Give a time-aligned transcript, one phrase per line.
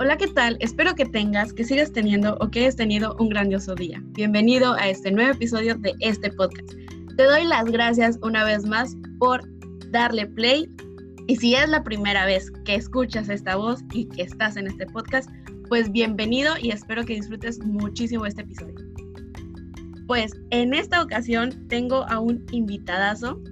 [0.00, 0.56] Hola, ¿qué tal?
[0.60, 4.00] Espero que tengas, que sigas teniendo o que hayas tenido un grandioso día.
[4.12, 6.72] Bienvenido a este nuevo episodio de este podcast.
[7.16, 9.40] Te doy las gracias una vez más por
[9.90, 10.70] darle play.
[11.26, 14.86] Y si es la primera vez que escuchas esta voz y que estás en este
[14.86, 15.28] podcast,
[15.68, 18.76] pues bienvenido y espero que disfrutes muchísimo este episodio.
[20.06, 23.42] Pues en esta ocasión tengo a un invitadazo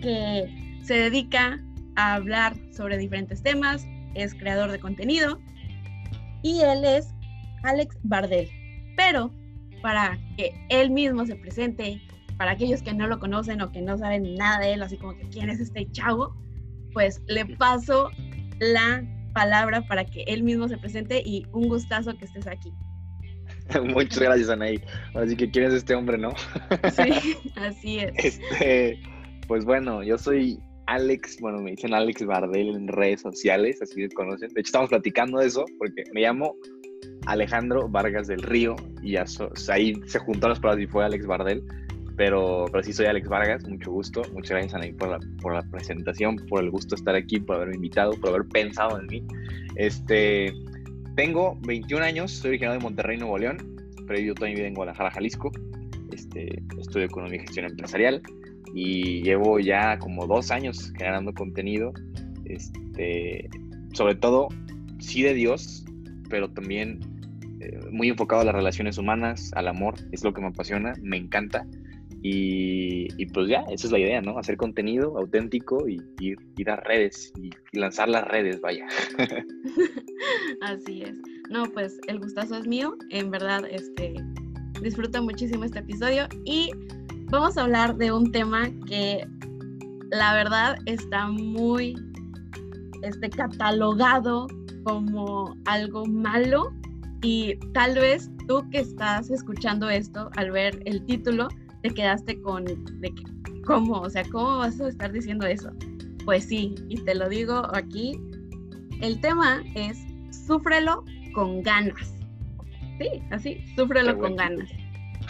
[0.00, 1.62] que se dedica
[1.96, 5.38] a hablar sobre diferentes temas, es creador de contenido
[6.46, 7.08] y él es
[7.64, 8.48] Alex Bardel.
[8.96, 9.32] Pero
[9.82, 12.00] para que él mismo se presente,
[12.38, 15.16] para aquellos que no lo conocen o que no saben nada de él, así como
[15.16, 16.36] que quién es este chavo,
[16.92, 18.10] pues le paso
[18.60, 22.72] la palabra para que él mismo se presente y un gustazo que estés aquí.
[23.84, 24.80] Muchas gracias, Anaí.
[25.14, 26.30] Así que quién es este hombre, ¿no?
[26.92, 28.12] Sí, así es.
[28.16, 29.00] Este,
[29.48, 34.08] pues bueno, yo soy Alex, bueno, me dicen Alex Bardel en redes sociales, así me
[34.08, 34.52] conocen.
[34.52, 36.56] De hecho, estamos platicando de eso porque me llamo
[37.26, 39.24] Alejandro Vargas del Río y ya
[39.68, 41.62] ahí se juntó las palabras y fue Alex Bardel.
[42.16, 44.22] Pero, pero sí soy Alex Vargas, mucho gusto.
[44.32, 47.56] Muchas gracias, Anaí, por la, por la presentación, por el gusto de estar aquí, por
[47.56, 49.22] haberme invitado, por haber pensado en mí.
[49.74, 50.50] Este,
[51.14, 53.58] tengo 21 años, soy originario de Monterrey, Nuevo León,
[54.08, 55.50] vivido toda mi vida en Guadalajara, Jalisco.
[56.10, 58.22] Este, estudio Economía y Gestión Empresarial
[58.74, 61.92] y llevo ya como dos años generando contenido,
[62.44, 63.48] este,
[63.92, 64.48] sobre todo
[64.98, 65.84] sí de Dios,
[66.28, 67.00] pero también
[67.60, 71.16] eh, muy enfocado a las relaciones humanas, al amor, es lo que me apasiona, me
[71.16, 71.66] encanta.
[72.28, 74.36] Y, pues ya, esa es la idea, ¿no?
[74.36, 78.84] Hacer contenido auténtico y, ir, a redes y, lanzar las redes, vaya.
[80.60, 81.16] Así es.
[81.50, 82.96] No, pues el gustazo es mío.
[83.10, 84.14] En verdad, este,
[84.82, 86.70] disfruto muchísimo este episodio y
[87.30, 89.26] vamos a hablar de un tema que
[90.10, 91.96] la verdad está muy
[93.02, 94.46] este, catalogado
[94.84, 96.72] como algo malo
[97.22, 101.48] y tal vez tú que estás escuchando esto al ver el título
[101.82, 103.22] te quedaste con de que,
[103.64, 105.70] cómo, o sea, cómo vas a estar diciendo eso.
[106.24, 108.18] Pues sí, y te lo digo aquí,
[109.00, 109.98] el tema es
[110.46, 111.04] súfrelo
[111.34, 112.14] con ganas.
[112.98, 114.68] Sí, así, súfrelo con ganas.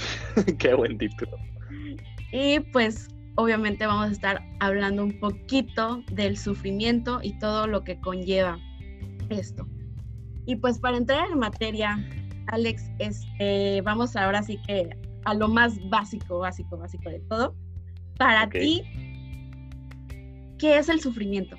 [0.59, 1.37] Qué buen título.
[2.39, 7.99] Y pues obviamente vamos a estar hablando un poquito del sufrimiento y todo lo que
[7.99, 8.59] conlleva
[9.31, 9.67] esto.
[10.45, 11.99] Y pues para entrar en materia,
[12.49, 14.91] Alex, este, vamos ahora sí que
[15.25, 17.57] a lo más básico, básico, básico de todo.
[18.19, 18.83] Para ti,
[20.59, 21.57] ¿qué es el sufrimiento?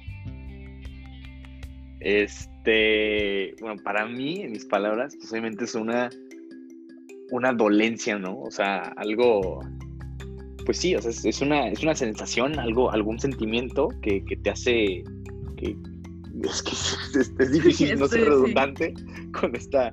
[2.01, 6.11] Este, bueno, para mí, en mis palabras, pues obviamente es una,
[7.31, 8.39] una dolencia, ¿no?
[8.41, 9.61] O sea, algo
[10.67, 15.01] pues sí, o sea, es, una, es una sensación, algo, algún sentimiento que, te hace
[15.55, 15.77] que
[16.43, 16.71] es que
[17.43, 18.93] es, difícil no ser redundante
[19.31, 19.89] con esta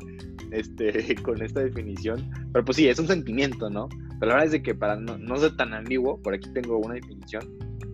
[0.51, 2.29] este, con esta definición.
[2.53, 3.89] Pero pues sí, es un sentimiento, ¿no?
[4.19, 6.95] Pero la verdad es de que para no, ser tan ambiguo, por aquí tengo una
[6.95, 7.45] definición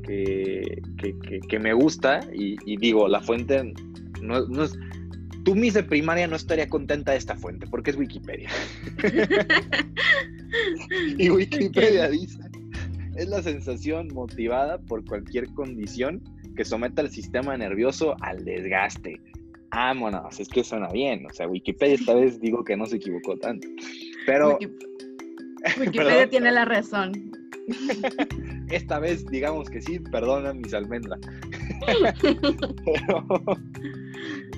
[0.03, 0.81] que,
[1.47, 3.75] que, me gusta y, digo, la fuente
[4.23, 4.73] no, no es...
[5.45, 8.49] Tú, mis de primaria, no estaría contenta de esta fuente, porque es Wikipedia.
[11.19, 12.50] y Wikipedia dice
[13.17, 16.23] es la sensación motivada por cualquier condición
[16.57, 19.21] que someta al sistema nervioso al desgaste.
[19.71, 21.27] Vámonos, es que suena bien.
[21.27, 23.69] O sea, Wikipedia esta vez digo que no se equivocó tanto.
[24.27, 24.59] Pero.
[25.79, 27.13] Wikipedia tiene la razón.
[28.71, 31.21] esta vez digamos que sí, perdona mis almendras.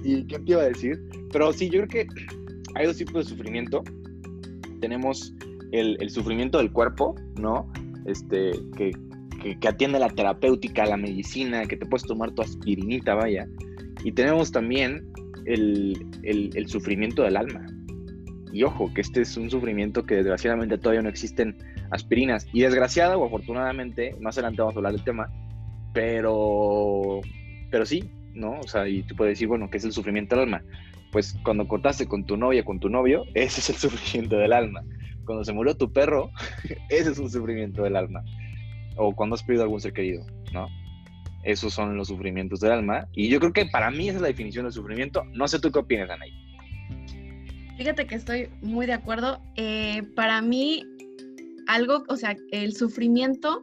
[0.04, 1.00] ¿Y qué te iba a decir?
[1.30, 2.06] Pero sí, yo creo que
[2.74, 3.84] hay dos tipos de sufrimiento.
[4.80, 5.34] Tenemos
[5.72, 7.70] el, el sufrimiento del cuerpo, ¿no?
[8.06, 8.92] Este, que,
[9.60, 13.46] que, atiende la terapéutica, la medicina, que te puedes tomar tu aspirinita, vaya.
[14.04, 15.06] Y tenemos también
[15.44, 17.66] el, el, sufrimiento del alma.
[18.52, 21.56] Y ojo, que este es un sufrimiento que desgraciadamente todavía no existen
[21.90, 22.46] aspirinas.
[22.52, 25.30] Y desgraciada o afortunadamente, más adelante vamos a hablar del tema,
[25.92, 27.20] pero,
[27.70, 28.60] pero sí, ¿no?
[28.60, 30.62] O sea, y tú puedes decir, bueno, ¿qué es el sufrimiento del alma?
[31.10, 34.82] Pues cuando cortaste con tu novia, con tu novio, ese es el sufrimiento del alma
[35.32, 36.30] cuando se murió tu perro,
[36.90, 38.22] ese es un sufrimiento del alma.
[38.96, 40.68] O cuando has perdido algún ser querido, ¿no?
[41.42, 43.08] Esos son los sufrimientos del alma.
[43.14, 45.24] Y yo creo que para mí esa es la definición del sufrimiento.
[45.32, 46.30] No sé tú qué opinas, Anaí.
[47.78, 49.40] Fíjate que estoy muy de acuerdo.
[49.56, 50.84] Eh, para mí,
[51.66, 53.62] algo, o sea, el sufrimiento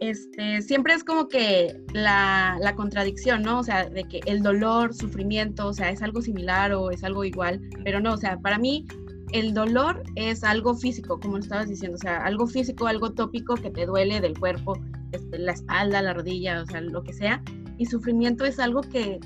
[0.00, 3.60] este, siempre es como que la, la, contradicción, ¿no?
[3.60, 7.24] O sea, de que el dolor, sufrimiento, o sea, es algo similar o es algo
[7.24, 8.86] igual, pero no, o sea, para mí
[9.32, 13.70] el dolor es algo físico, como estabas diciendo, o sea, algo físico, algo tópico que
[13.70, 14.78] te duele del cuerpo,
[15.12, 17.42] este, la espalda, la rodilla, o sea, lo que sea.
[17.78, 19.18] Y sufrimiento es algo que,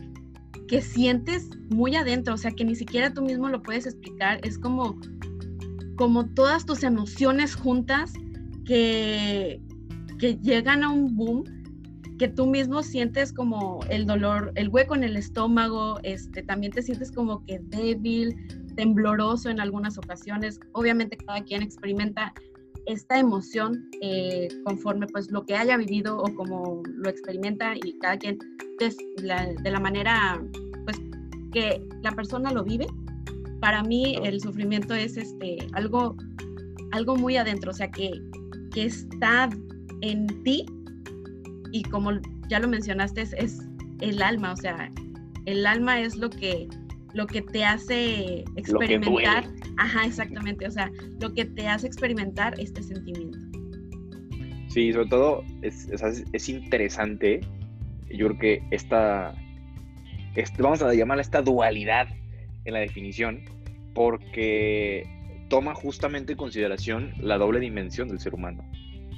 [0.66, 4.58] que sientes muy adentro, o sea, que ni siquiera tú mismo lo puedes explicar, es
[4.58, 4.98] como,
[5.96, 8.12] como todas tus emociones juntas
[8.64, 9.60] que,
[10.18, 11.44] que llegan a un boom
[12.18, 16.82] que tú mismo sientes como el dolor, el hueco en el estómago, este, también te
[16.82, 18.36] sientes como que débil,
[18.78, 20.60] tembloroso en algunas ocasiones.
[20.70, 22.32] Obviamente cada quien experimenta
[22.86, 28.16] esta emoción eh, conforme pues lo que haya vivido o como lo experimenta y cada
[28.16, 28.38] quien
[28.78, 30.40] de la manera
[30.84, 30.96] pues
[31.52, 32.86] que la persona lo vive.
[33.60, 36.16] Para mí el sufrimiento es este algo
[36.92, 38.12] algo muy adentro, o sea que,
[38.72, 39.50] que está
[40.02, 40.64] en ti
[41.72, 42.12] y como
[42.48, 43.60] ya lo mencionaste, es,
[44.00, 44.90] el alma, o sea,
[45.46, 46.68] el alma es lo que,
[47.14, 49.44] lo que te hace experimentar.
[49.76, 50.90] Ajá, exactamente, o sea,
[51.20, 53.38] lo que te hace experimentar este sentimiento.
[54.68, 55.88] Sí, sobre todo es,
[56.32, 57.40] es, interesante,
[58.10, 59.34] yo creo que esta,
[60.34, 62.08] este, vamos a llamarla esta dualidad
[62.64, 63.42] en la definición,
[63.94, 65.04] porque
[65.48, 68.62] toma justamente en consideración la doble dimensión del ser humano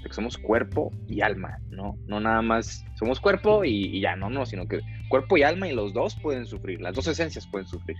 [0.09, 1.97] que somos cuerpo y alma, ¿no?
[2.07, 5.75] No nada más somos cuerpo y, ya, no, no, sino que cuerpo y alma y
[5.75, 7.97] los dos pueden sufrir, las dos esencias pueden sufrir.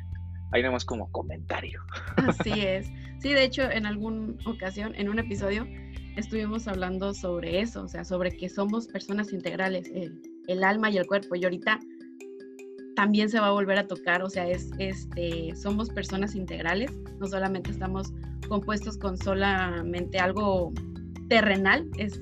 [0.53, 1.81] Ahí nada más como comentario.
[2.17, 2.91] Así es.
[3.21, 5.67] Sí, de hecho, en alguna ocasión, en un episodio,
[6.17, 10.99] estuvimos hablando sobre eso, o sea, sobre que somos personas integrales, el, el alma y
[10.99, 11.37] el cuerpo.
[11.37, 11.79] Y ahorita
[12.97, 17.27] también se va a volver a tocar, o sea, es, este, somos personas integrales, no
[17.27, 18.13] solamente estamos
[18.49, 20.73] compuestos con solamente algo
[21.31, 22.21] terrenal, es,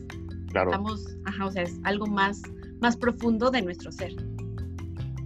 [0.53, 0.71] claro.
[0.71, 2.41] estamos, ajá, o sea, es algo más,
[2.81, 4.15] más profundo de nuestro ser.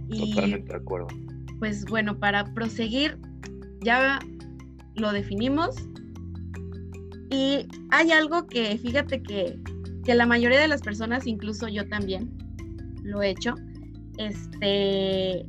[0.09, 1.07] Totalmente de acuerdo.
[1.59, 3.19] Pues bueno, para proseguir,
[3.81, 4.19] ya
[4.95, 5.75] lo definimos.
[7.29, 9.59] Y hay algo que, fíjate que,
[10.03, 12.31] que la mayoría de las personas, incluso yo también,
[13.03, 13.55] lo he hecho,
[14.17, 15.45] este,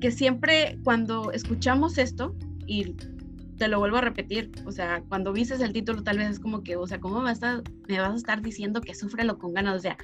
[0.00, 2.94] que siempre cuando escuchamos esto, y
[3.62, 6.64] te lo vuelvo a repetir, o sea, cuando vistes el título tal vez es como
[6.64, 8.92] que, o sea, ¿cómo me vas a, me vas a estar diciendo que
[9.22, 9.76] lo con ganas?
[9.76, 9.96] O sea,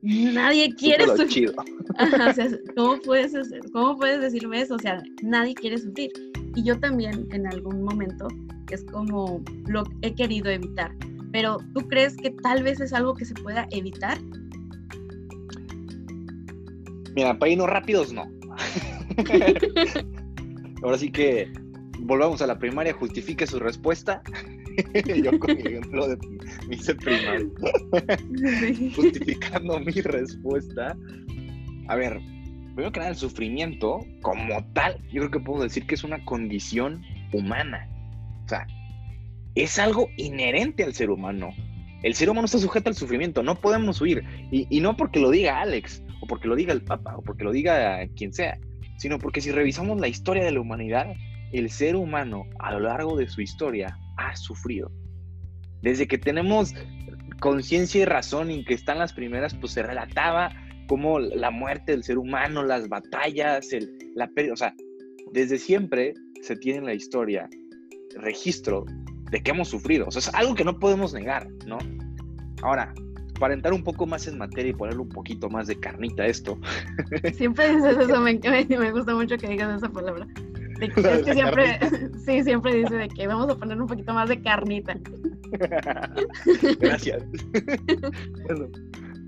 [0.00, 1.52] nadie quiere sufrir.
[2.00, 3.34] o sea, ¿cómo puedes,
[3.70, 4.76] ¿cómo puedes decirme eso?
[4.76, 6.10] O sea, nadie quiere sufrir.
[6.54, 8.28] Y yo también en algún momento
[8.70, 10.90] es como lo he querido evitar.
[11.32, 14.16] Pero ¿tú crees que tal vez es algo que se pueda evitar?
[17.14, 18.26] Mira, para irnos rápidos, no.
[20.82, 21.65] Ahora sí que
[22.06, 24.22] volvamos a la primaria, justifique su respuesta.
[25.22, 26.16] Yo con mi ejemplo de
[26.68, 27.46] mi primaria,
[28.94, 30.96] justificando mi respuesta.
[31.88, 32.20] A ver,
[32.74, 36.24] primero que nada, el sufrimiento como tal, yo creo que puedo decir que es una
[36.24, 37.88] condición humana.
[38.44, 38.66] O sea,
[39.54, 41.54] es algo inherente al ser humano.
[42.02, 44.24] El ser humano está sujeto al sufrimiento, no podemos huir.
[44.50, 47.44] Y, y, no porque lo diga Alex, o porque lo diga el Papa, o porque
[47.44, 48.58] lo diga quien sea,
[48.98, 51.06] sino porque si revisamos la historia de la humanidad,
[51.52, 54.90] el ser humano a lo largo de su historia ha sufrido.
[55.82, 56.74] Desde que tenemos
[57.40, 60.50] conciencia y razón y que están las primeras, pues se relataba
[60.88, 64.74] como la muerte del ser humano, las batallas, el, la pérdida, o sea,
[65.32, 67.48] desde siempre se tiene en la historia
[68.16, 68.84] registro
[69.30, 71.78] de que hemos sufrido, o sea, es algo que no podemos negar, ¿no?
[72.62, 72.94] Ahora,
[73.38, 76.26] para entrar un poco más en materia y ponerle un poquito más de carnita a
[76.26, 76.58] esto.
[77.34, 80.26] Siempre dices eso, me, me gusta mucho que digas esa palabra.
[80.80, 81.78] es que siempre,
[82.24, 84.96] sí, siempre dice de que vamos a poner un poquito más de carnita.
[86.80, 87.24] Gracias.
[88.44, 88.68] bueno,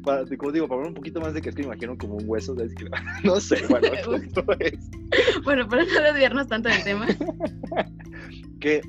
[0.04, 2.16] para, como digo, para poner un poquito más de que es que me imagino como
[2.16, 2.86] un hueso, de que,
[3.24, 4.90] no sé, bueno, esto es.
[5.44, 7.06] Bueno, para no desviarnos tanto del tema.
[8.60, 8.80] que.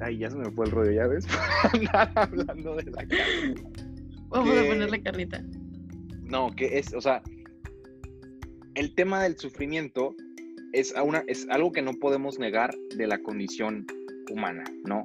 [0.00, 1.26] Ay, ya se me fue el rollo, ya ves.
[1.72, 3.54] Andar hablando de la carne.
[4.28, 5.42] Vamos a ponerle carnita.
[6.24, 7.22] No, que es, o sea,
[8.74, 10.16] el tema del sufrimiento
[10.74, 13.86] es, una, es algo que no podemos negar de la condición
[14.30, 15.02] humana, ¿no?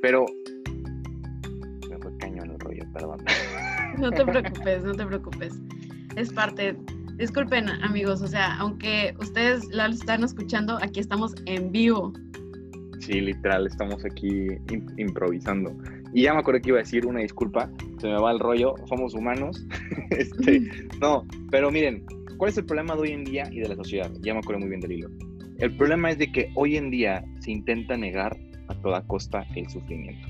[0.00, 0.24] Pero...
[1.90, 3.24] Me fue cañón el rollo, perdón.
[3.98, 5.54] No te preocupes, no te preocupes.
[6.16, 6.76] Es parte...
[7.16, 12.12] Disculpen amigos, o sea, aunque ustedes la están escuchando, aquí estamos en vivo.
[13.00, 14.46] Sí, literal, estamos aquí
[14.98, 15.74] improvisando.
[16.12, 18.74] Y ya me acuerdo que iba a decir una disculpa, se me va el rollo,
[18.86, 19.66] somos humanos.
[20.10, 20.60] este,
[21.00, 22.04] no, pero miren,
[22.38, 24.12] ¿Cuál es el problema de hoy en día y de la sociedad?
[24.20, 25.08] Ya me acuerdo muy bien del hilo.
[25.58, 28.36] El problema es de que hoy en día se intenta negar
[28.68, 30.28] a toda costa el sufrimiento.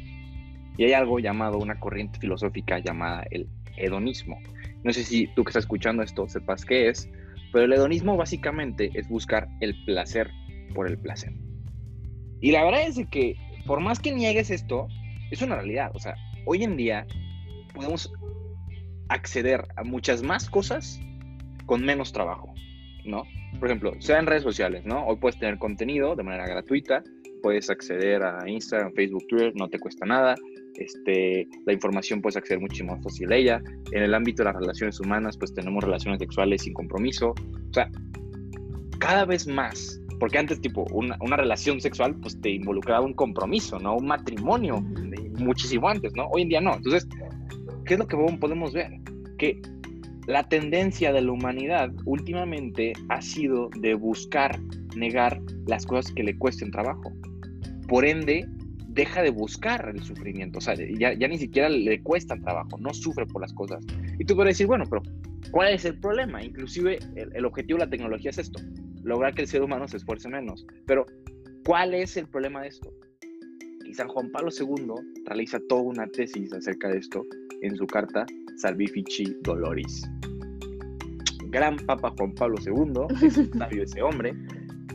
[0.79, 3.47] Y hay algo llamado, una corriente filosófica llamada el
[3.77, 4.39] hedonismo.
[4.85, 7.11] No sé si tú que estás escuchando esto sepas qué es,
[7.53, 10.31] pero el hedonismo básicamente es buscar el placer
[10.75, 11.35] por el placer.
[12.41, 13.37] Y la verdad es que
[13.67, 14.89] por más que niegues esto,
[15.31, 15.91] es una realidad.
[15.93, 17.07] O sea, hoy en día
[17.75, 18.11] podemos
[19.11, 21.03] acceder a muchas más cosas
[21.69, 22.53] con menos trabajo.
[23.09, 23.25] ¿no?
[23.59, 25.05] Por ejemplo, sea en redes sociales, ¿no?
[25.07, 27.03] Hoy puedes tener contenido de manera gratuita,
[27.43, 30.35] puedes acceder a Instagram, Facebook, Twitter, no te cuesta nada.
[30.75, 33.63] Este, la información puedes acceder muchísimo más fácil a ella.
[33.93, 37.31] En el ámbito de las relaciones humanas, pues tenemos relaciones sexuales sin compromiso.
[37.31, 37.91] O sea,
[38.99, 43.79] cada vez más, porque antes tipo una, una relación sexual pues te involucraba un compromiso,
[43.79, 43.97] ¿no?
[43.97, 44.81] Un matrimonio,
[45.39, 46.29] muchísimo antes, ¿no?
[46.29, 46.75] Hoy en día no.
[46.77, 47.09] Entonces,
[47.85, 48.93] ¿qué es lo que podemos ver?
[49.39, 49.61] Que
[50.29, 54.61] la tendencia de la humanidad últimamente ha sido de buscar
[54.95, 57.11] negar las cosas que le cuesten trabajo.
[57.89, 58.47] Por ende,
[58.89, 63.25] deja de buscar el sufrimiento, o sea, ya, ni siquiera le cuesta trabajo, no sufre
[63.25, 63.83] por las cosas.
[64.19, 65.01] Y tú puedes decir, bueno, pero
[65.51, 66.45] ¿cuál es el problema?
[66.45, 68.61] Inclusive el, el objetivo de la tecnología es esto,
[69.05, 70.67] lograr que el ser humano se esfuerce menos.
[70.87, 71.07] Pero,
[71.65, 72.93] ¿cuál es el problema de esto?
[73.87, 74.93] Y San Juan Pablo II
[75.25, 77.25] realiza toda una tesis acerca de esto
[77.63, 78.27] en su carta
[78.59, 80.07] Salvifici Doloris.
[81.51, 84.35] Gran Papa Juan Pablo II, es sabio ese hombre,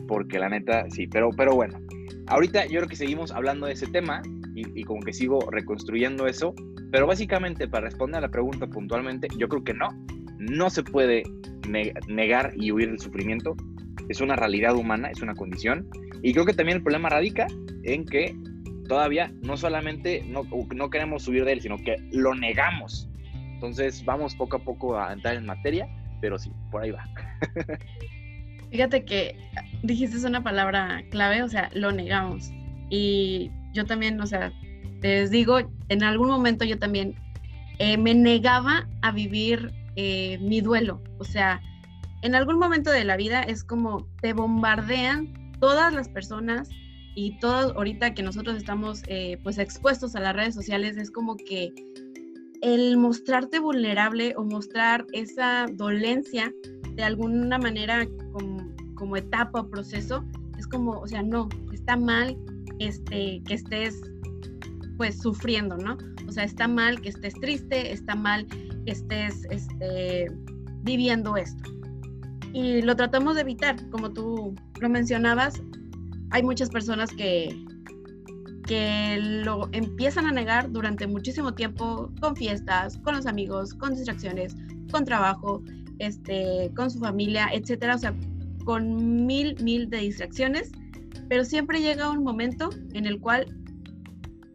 [0.07, 1.79] porque la neta, sí, pero, pero bueno,
[2.27, 4.22] ahorita yo creo que seguimos hablando de ese tema
[4.55, 6.53] y, como que sigo reconstruyendo eso,
[6.91, 9.89] pero básicamente para responder a la pregunta puntualmente, yo creo que no,
[10.38, 11.24] no se puede
[12.07, 13.55] negar y huir del sufrimiento,
[14.10, 15.88] es una realidad humana, es una condición,
[16.22, 17.48] y creo que también el problema radica
[17.83, 18.36] en que
[18.88, 20.43] todavía no solamente no,
[20.75, 23.10] no queremos subir de él, sino que lo negamos.
[23.53, 25.88] Entonces vamos poco a poco a entrar en materia,
[26.24, 27.03] pero sí, por ahí va.
[28.72, 29.38] Fíjate que
[29.84, 32.50] dijiste una palabra clave, o sea, lo negamos.
[32.89, 34.53] Y yo también, o sea,
[35.01, 37.13] les digo, en algún momento yo también
[37.77, 41.03] eh, me negaba a vivir eh, mi duelo.
[41.20, 41.62] O sea,
[42.22, 46.70] en algún momento de la vida es como te bombardean todas las personas
[47.15, 51.36] y todas ahorita que nosotros estamos eh, pues expuestos a las redes sociales es como
[51.36, 51.74] que
[52.63, 56.53] el mostrarte vulnerable o mostrar esa dolencia
[56.96, 60.24] de alguna manera como, etapa o proceso
[60.58, 62.38] es como, o sea, no, está mal
[62.79, 64.01] este, que estés
[64.96, 65.98] pues sufriendo, ¿no?
[66.25, 70.32] O sea, está mal que estés triste, está mal que estés este,
[70.84, 71.70] viviendo esto.
[72.53, 75.62] Y lo tratamos de evitar, como tú lo mencionabas,
[76.29, 77.53] hay muchas personas que,
[78.65, 84.55] que lo empiezan a negar durante muchísimo tiempo con fiestas, con los amigos, con distracciones,
[84.91, 85.62] con trabajo,
[86.00, 88.13] este, con su familia, etcétera, o sea,
[88.65, 90.72] con mil, mil de distracciones,
[91.29, 93.46] pero siempre llega un momento en el cual,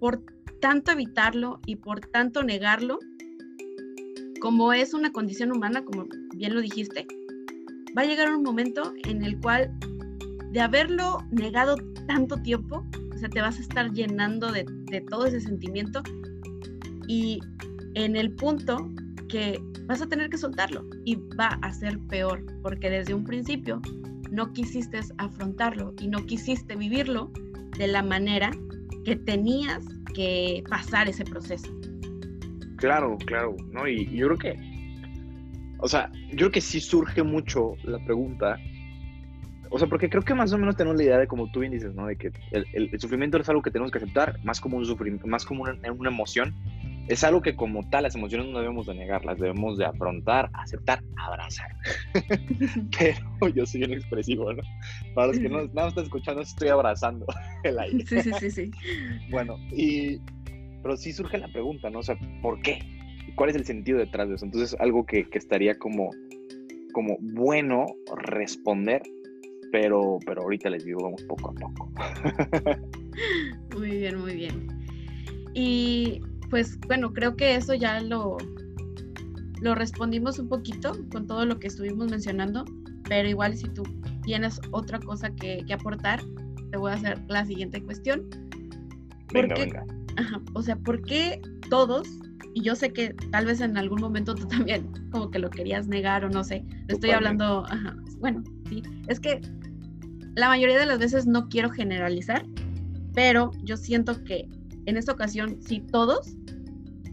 [0.01, 0.23] por
[0.61, 2.99] tanto evitarlo y por tanto negarlo,
[4.41, 7.07] como es una condición humana, como bien lo dijiste,
[7.97, 9.73] va a llegar un momento en el cual
[10.53, 12.87] de haberlo negado tanto tiempo,
[13.19, 14.65] o sea, te vas a estar llenando de,
[15.11, 16.05] todo ese sentimiento
[17.09, 17.41] y
[17.95, 18.77] en el punto
[19.29, 23.83] que vas a tener que soltarlo y va a ser peor, porque desde un principio
[24.31, 27.33] no quisiste afrontarlo y no quisiste vivirlo
[27.77, 28.53] de la manera
[29.05, 29.85] que tenías
[30.15, 31.77] que pasar ese proceso.
[32.77, 33.89] Claro, claro, ¿no?
[33.89, 34.57] Y, y yo creo que,
[35.81, 38.61] o sea, yo creo que sí surge mucho la pregunta
[39.71, 41.73] o sea, porque creo que más o menos tenemos la idea de, como tú bien
[41.73, 42.07] dices, ¿no?
[42.07, 45.45] De que el, sufrimiento es algo que tenemos que aceptar, más como un sufrimiento, más
[45.45, 46.55] como una, emoción.
[47.09, 50.51] Es algo que como tal, las emociones no debemos de negar, las debemos de afrontar,
[50.53, 51.71] aceptar, abrazar.
[52.99, 54.63] Pero yo soy un expresivo, ¿no?
[55.15, 57.27] Para los que no, nada están escuchando, estoy abrazando
[57.65, 58.05] el aire.
[58.07, 58.71] Sí, sí, sí, sí.
[59.31, 60.21] bueno, y...
[60.83, 61.99] Pero sí surge la pregunta, ¿no?
[61.99, 62.79] O sea, ¿por qué?
[63.35, 64.45] ¿Cuál es el sentido detrás de eso?
[64.45, 66.11] Entonces, algo que, que estaría como,
[66.93, 69.03] como bueno responder
[69.71, 71.91] pero, pero ahorita les digo, vamos poco a poco.
[73.79, 74.69] muy bien, muy bien.
[75.55, 76.21] Y
[76.51, 78.37] pues bueno, creo que eso ya lo,
[79.61, 82.65] lo respondimos un poquito con todo lo que estuvimos mencionando,
[83.09, 83.83] pero igual si tú
[84.23, 86.21] tienes otra cosa que, aportar,
[86.71, 88.29] te voy a hacer la siguiente cuestión.
[89.33, 89.87] Venga, venga.
[90.55, 92.09] o sea, ¿por qué todos,
[92.55, 95.89] y yo sé que tal vez en algún momento tú también como que lo querías
[95.89, 97.65] negar o no sé, estoy hablando,
[98.21, 99.41] bueno, sí, es que
[100.39, 102.47] la mayoría de las veces no quiero generalizar,
[103.13, 104.49] pero yo siento que
[104.87, 106.37] en esta ocasión, sí, todos,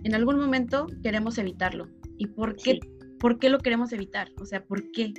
[0.03, 1.87] en algún momento queremos evitarlo.
[2.19, 2.79] ¿Y por qué,
[3.19, 4.31] por qué lo queremos evitar?
[4.39, 5.11] O sea, ¿por qué?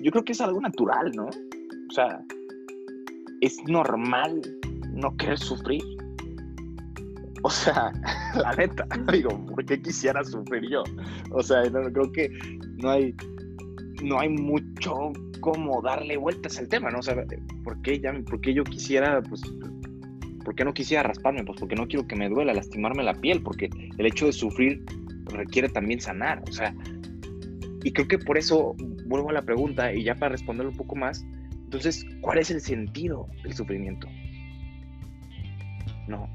[0.00, 1.26] Yo creo que es algo natural, ¿no?
[1.26, 2.24] O sea,
[3.42, 4.40] es normal
[4.94, 5.82] no querer sufrir.
[7.42, 7.92] O sea,
[8.34, 10.82] la neta, digo, ¿por qué quisiera sufrir yo?
[11.32, 12.30] O sea, creo que
[12.78, 13.14] no hay,
[14.02, 16.98] no hay mucho como darle vueltas al tema, ¿no?
[16.98, 17.16] O sea,
[17.64, 19.42] ¿por qué, ya, por qué yo quisiera, pues,
[20.44, 21.44] por qué no quisiera rasparme?
[21.44, 24.84] Pues porque no quiero que me duela, lastimarme la piel, porque el hecho de sufrir
[25.26, 26.42] requiere también sanar.
[26.48, 26.74] O sea,
[27.84, 28.74] Y creo que por eso
[29.06, 31.24] vuelvo a la pregunta y ya para responder un poco más,
[31.68, 34.08] entonces, ¿cuál es el sentido del sufrimiento?
[36.06, 36.28] No.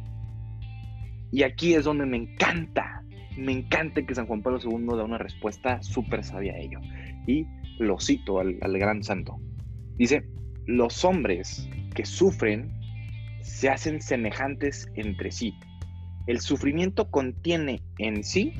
[1.31, 3.03] Y aquí es donde me encanta,
[3.35, 6.79] me encanta que San Juan Pablo II da una respuesta súper sabia a ello.
[7.27, 7.45] Y
[7.79, 9.39] lo cito al, al gran santo.
[9.97, 10.23] Dice,
[10.65, 12.71] los hombres que sufren
[13.41, 15.53] se hacen semejantes entre sí.
[16.27, 18.53] El sufrimiento contiene en sí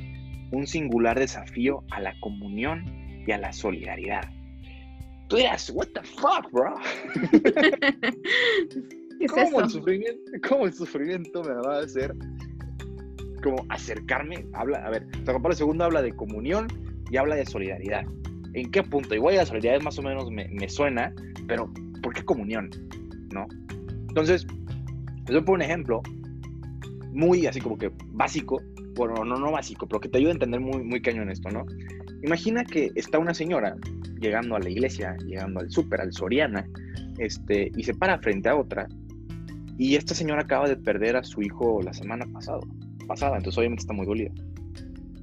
[0.52, 2.84] un singular desafío a la comunión
[3.26, 4.30] y a la solidaridad.
[5.28, 6.76] Tú dirás, what the fuck, bro?
[9.30, 12.14] ¿Cómo, El sufrimiento, ¿Cómo el sufrimiento me va a hacer
[13.42, 14.46] como acercarme?
[14.54, 16.68] Habla, a ver, San Juan Pablo II habla de comunión
[17.10, 18.06] y habla de solidaridad.
[18.54, 19.16] ¿En qué punto?
[19.16, 21.14] Igual la solidaridad más o menos me, me suena,
[21.48, 22.70] pero ¿por qué comunión?
[23.32, 23.48] ¿No?
[24.10, 24.46] Entonces,
[25.28, 26.02] les voy a poner un ejemplo
[27.14, 28.62] muy así como que básico,
[28.96, 31.66] bueno, no, no básico, pero que te ayude a entender muy, muy cañón esto, ¿no?
[32.24, 33.76] Imagina que está una señora
[34.20, 36.68] llegando a la iglesia, llegando al súper, al Soriana,
[37.18, 38.88] este, y se para frente a otra,
[39.78, 42.60] y esta señora acaba de perder a su hijo la semana pasada,
[43.08, 44.32] pasada entonces obviamente está muy dolida.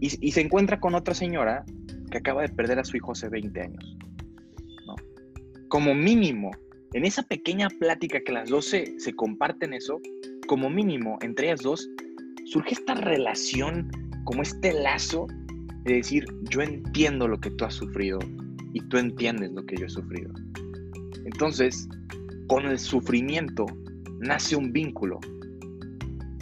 [0.00, 1.64] Y, y se encuentra con otra señora
[2.10, 3.96] que acaba de perder a su hijo hace 20 años.
[4.86, 4.96] ¿no?
[5.68, 6.50] Como mínimo,
[6.92, 10.00] en esa pequeña plática que las dos se, se comparten eso,
[10.46, 11.88] como mínimo entre ellas dos,
[12.44, 13.90] surge esta relación,
[14.24, 15.26] como este lazo
[15.84, 18.18] de decir, yo entiendo lo que tú has sufrido
[18.72, 20.32] y tú entiendes lo que yo he sufrido.
[21.24, 21.88] Entonces,
[22.48, 23.66] con el sufrimiento
[24.18, 25.20] nace un vínculo.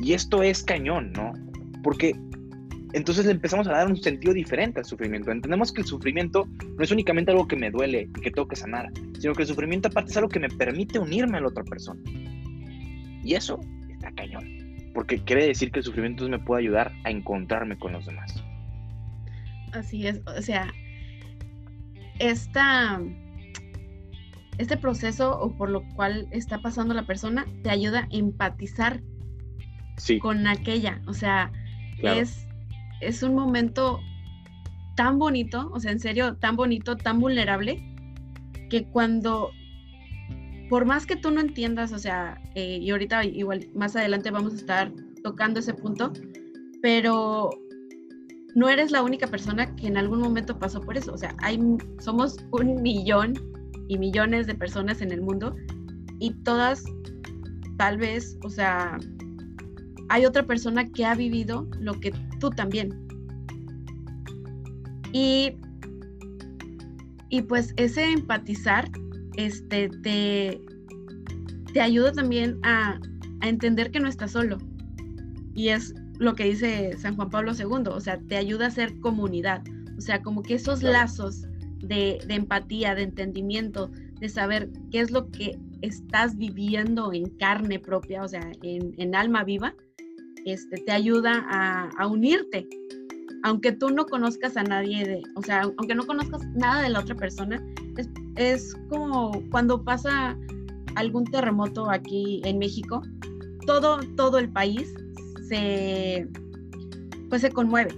[0.00, 1.32] Y esto es cañón, ¿no?
[1.82, 2.14] Porque
[2.92, 5.30] entonces le empezamos a dar un sentido diferente al sufrimiento.
[5.30, 8.56] Entendemos que el sufrimiento no es únicamente algo que me duele y que tengo que
[8.56, 11.64] sanar, sino que el sufrimiento aparte es algo que me permite unirme a la otra
[11.64, 12.00] persona.
[13.22, 14.46] Y eso está cañón,
[14.94, 18.42] porque quiere decir que el sufrimiento me puede ayudar a encontrarme con los demás.
[19.72, 20.72] Así es, o sea,
[22.18, 23.02] esta,
[24.56, 29.02] este proceso o por lo cual está pasando la persona te ayuda a empatizar
[30.22, 31.52] con aquella, o sea,
[32.02, 32.47] es
[33.00, 34.00] es un momento
[34.96, 37.82] tan bonito, o sea, en serio, tan bonito, tan vulnerable,
[38.68, 39.50] que cuando,
[40.68, 44.54] por más que tú no entiendas, o sea, eh, y ahorita igual más adelante vamos
[44.54, 46.12] a estar tocando ese punto,
[46.82, 47.50] pero
[48.54, 51.60] no eres la única persona que en algún momento pasó por eso, o sea, hay,
[52.00, 53.34] somos un millón
[53.88, 55.54] y millones de personas en el mundo
[56.18, 56.82] y todas,
[57.76, 58.98] tal vez, o sea,
[60.08, 63.06] hay otra persona que ha vivido lo que tú también.
[65.12, 65.56] Y,
[67.28, 68.90] y pues ese empatizar
[69.36, 70.60] este, te,
[71.72, 73.00] te ayuda también a,
[73.40, 74.58] entender que no estás solo.
[75.54, 78.98] Y es lo que dice San Juan Pablo II, o sea, te ayuda a ser
[78.98, 79.62] comunidad.
[79.96, 81.42] O sea, como que esos lazos
[81.78, 88.24] de, empatía, de entendimiento, de saber qué es lo que estás viviendo en carne propia,
[88.24, 89.74] o sea, en, en alma viva,
[90.50, 91.46] este, te ayuda
[91.98, 92.68] a, unirte.
[93.42, 97.00] Aunque tú no conozcas a nadie, de, o sea, aunque no conozcas nada de la
[97.00, 97.64] otra persona,
[98.36, 100.36] es, como cuando pasa
[100.96, 103.02] algún terremoto aquí en México,
[103.66, 104.92] todo, todo el país
[105.48, 106.28] se,
[107.28, 107.94] pues se conmueve.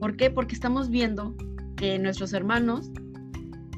[0.00, 0.30] ¿Por qué?
[0.30, 1.34] Porque estamos viendo
[1.76, 2.90] que nuestros hermanos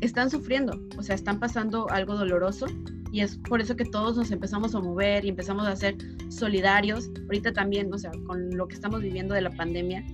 [0.01, 2.67] están sufriendo, o sea, están pasando algo doloroso
[3.14, 5.94] y es por eso que todos nos empezamos a mover y empezamos a ser
[6.31, 7.09] solidarios.
[7.27, 10.05] Ahorita también, o sea, con lo que estamos viviendo de la pandemia,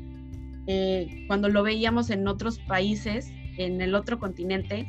[0.67, 4.87] eh, cuando lo veíamos en otros países, en el otro continente,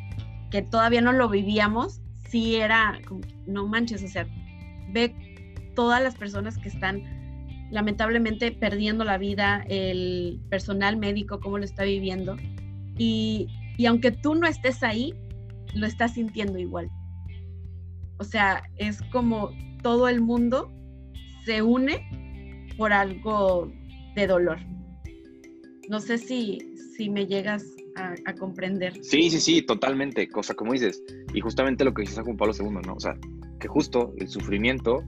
[0.49, 4.27] que todavía no lo vivíamos, sí era como, no manches, o sea,
[4.91, 5.15] ve
[5.73, 7.03] todas las personas que están
[7.71, 12.35] lamentablemente perdiendo la vida, el personal médico, cómo lo está viviendo.
[12.97, 13.47] Y,
[13.77, 15.13] y aunque tú no estés ahí,
[15.73, 16.91] lo estás sintiendo igual.
[18.21, 19.49] O sea, es como
[19.81, 20.71] todo el mundo
[21.43, 23.71] se une por algo
[24.15, 24.59] de dolor.
[25.89, 26.59] No sé si,
[26.95, 28.93] si me llegas a, comprender.
[29.03, 30.29] Sí, sí, sí, totalmente.
[30.29, 31.03] Cosa como dices.
[31.33, 32.93] Y justamente lo que dice San Juan Pablo II, ¿no?
[32.93, 33.17] O sea,
[33.59, 35.03] que justo el sufrimiento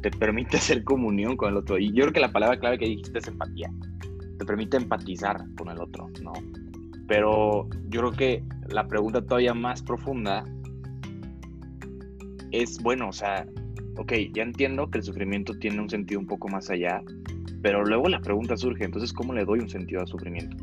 [0.00, 1.76] te permite hacer comunión con el otro.
[1.76, 3.68] Y yo creo que la palabra clave que dijiste es empatía.
[4.38, 6.34] Te permite empatizar con el otro, ¿no?
[7.08, 10.44] Pero yo creo que la pregunta todavía más profunda
[12.52, 13.46] es bueno, o sea,
[13.96, 17.02] ok, ya entiendo que el sufrimiento tiene un sentido un poco más allá,
[17.62, 20.56] pero luego la pregunta surge, entonces, ¿cómo le doy un sentido al sufrimiento?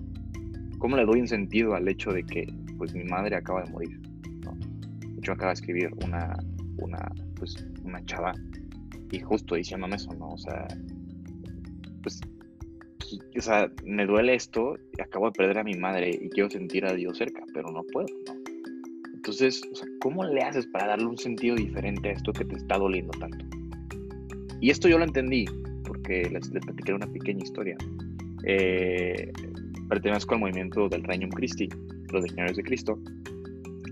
[0.80, 4.00] ¿Cómo le doy un sentido al hecho de que, pues, mi madre acaba de morir?
[4.44, 4.58] ¿no?
[5.18, 6.38] Hecho, acaba de escribir una,
[6.78, 8.34] una, pues, una chava
[9.12, 10.30] y justo diciéndome eso, ¿no?
[10.30, 10.68] O sea,
[12.02, 12.22] pues,
[13.38, 16.94] o sea, me duele esto, acabo de perder a mi madre y quiero sentir a
[16.94, 18.35] Dios cerca, pero no puedo, ¿no?
[19.26, 22.58] Entonces, o sea, ¿cómo le haces para darle un sentido diferente a esto que te
[22.58, 23.44] está doliendo tanto?
[24.62, 25.46] Y esto yo lo entendí,
[25.84, 27.76] porque les, les platiqué una pequeña historia.
[28.44, 29.32] Eh,
[29.90, 31.68] pertenezco al movimiento del Reino Christi,
[32.14, 33.00] los legionarios de Cristo,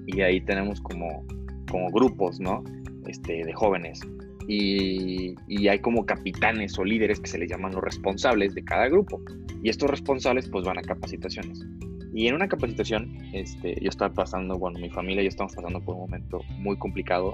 [0.06, 1.26] y ahí tenemos como,
[1.72, 2.64] como grupos, ¿no?
[3.08, 4.02] Este, de jóvenes.
[4.48, 8.88] Y, y, hay como capitanes o líderes que se les llaman los responsables de cada
[8.88, 9.20] grupo.
[9.64, 11.66] Y estos responsables pues van a capacitaciones.
[12.14, 15.82] Y en una capacitación, este, yo estaba pasando, bueno, mi familia y yo estamos pasando
[15.82, 17.34] por un momento muy complicado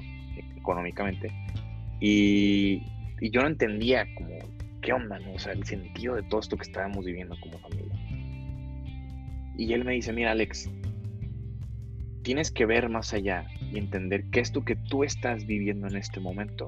[0.55, 1.29] económicamente.
[1.99, 2.83] Y,
[3.19, 4.37] y yo no entendía como,
[4.81, 5.19] ¿qué onda?
[5.19, 5.33] No?
[5.33, 7.93] O sea, el sentido de todo esto que estábamos viviendo como familia.
[9.57, 10.69] Y él me dice, mira Alex,
[12.23, 16.21] tienes que ver más allá y entender que esto que tú estás viviendo en este
[16.21, 16.67] momento,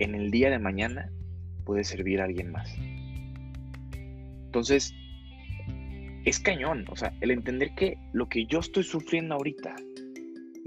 [0.00, 1.12] en el día de mañana
[1.64, 2.74] puede servir a alguien más.
[3.92, 4.94] Entonces,
[6.24, 9.74] es cañón, o sea, el entender que lo que yo estoy sufriendo ahorita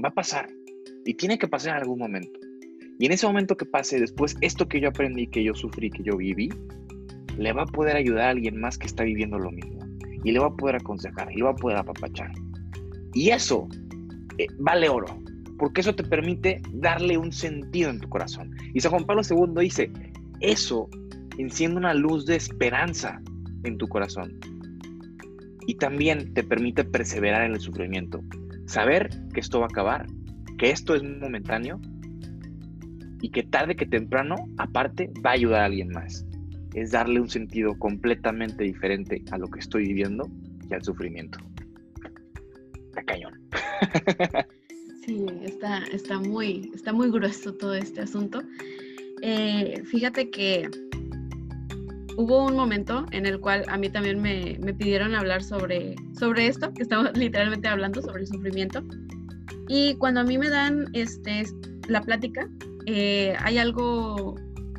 [0.04, 0.50] va a pasar
[1.06, 2.40] y tiene que pasar en algún momento.
[3.00, 6.04] Y en ese momento que pase, después, esto que yo aprendí, que yo sufrí, que
[6.04, 6.50] yo viví,
[7.38, 9.80] le va a poder ayudar a alguien más que está viviendo lo mismo.
[10.24, 12.32] Y le va a poder aconsejar, y le va a poder apapachar.
[13.14, 13.68] Y eso
[14.38, 15.20] eh, vale oro,
[15.58, 18.56] porque eso te permite darle un sentido en tu corazón.
[18.74, 19.92] Y San Juan Pablo II dice,
[20.40, 20.88] eso
[21.38, 23.20] enciende una luz de esperanza
[23.64, 24.40] en tu corazón.
[25.68, 28.22] Y también te permite perseverar en el sufrimiento.
[28.66, 30.08] Saber que esto va a acabar,
[30.58, 31.80] que esto es momentáneo
[33.22, 36.26] y que tarde que temprano, aparte, va a ayudar a alguien más.
[36.74, 40.30] Es darle un sentido completamente diferente a lo que estoy viviendo
[40.70, 41.40] y al sufrimiento.
[42.88, 43.34] Está cañón.
[45.06, 48.44] Sí, está, está, muy, está muy grueso todo este asunto.
[49.24, 50.70] Eh, fíjate que
[52.18, 56.48] hubo un momento en el cual a mí también me, me, pidieron hablar sobre, sobre
[56.48, 58.84] esto, que estamos literalmente hablando sobre el sufrimiento.
[59.68, 61.46] Y cuando a mí me dan este,
[61.88, 62.50] la plática,
[62.86, 64.36] eh, hay algo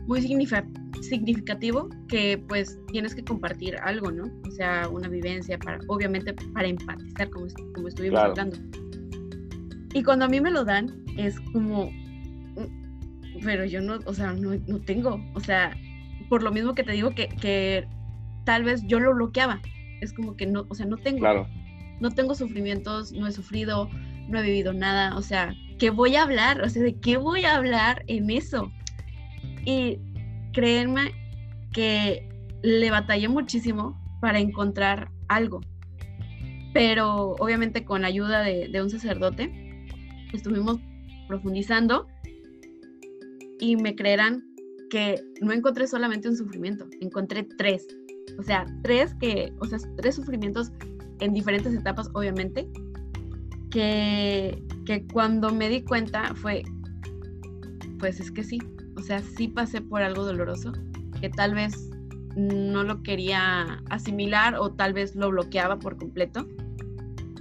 [0.07, 4.25] muy significativo que pues tienes que compartir algo, ¿no?
[4.47, 8.57] O sea, una vivencia para, obviamente para empatizar, como, como estuvimos hablando.
[9.95, 14.33] Y cuando a mí me lo dan, es como, mm, pero yo no, o sea,
[14.33, 15.77] no, no tengo, o sea,
[16.33, 17.87] por lo mismo que te digo que, que,
[18.47, 19.61] tal vez yo lo bloqueaba,
[20.01, 21.47] es como que no, o sea, no tengo, claro.
[22.01, 23.91] no tengo sufrimientos, no he sufrido,
[24.29, 26.63] no he vivido nada, o sea, qué voy a hablar?
[26.63, 28.73] O sea, ¿de qué voy a hablar en eso?
[29.67, 29.99] Y
[30.55, 31.13] créanme
[31.71, 32.27] que
[32.63, 35.61] le batallé muchísimo para encontrar algo.
[36.73, 39.53] Pero obviamente con ayuda de, de un sacerdote,
[40.33, 40.79] estuvimos
[41.29, 42.07] profundizando
[43.61, 44.52] y me creerán
[44.93, 47.87] que no encontré solamente un sufrimiento, encontré tres.
[48.39, 50.71] O sea, tres que, o sea, tres sufrimientos
[51.21, 52.69] en diferentes etapas, obviamente,
[53.71, 56.63] que, que cuando me di cuenta fue,
[57.99, 58.59] pues es que sí,
[58.95, 60.73] o sea, sí pasé por algo doloroso,
[61.23, 61.89] que tal vez
[62.37, 66.47] no lo quería asimilar o tal vez lo bloqueaba por completo.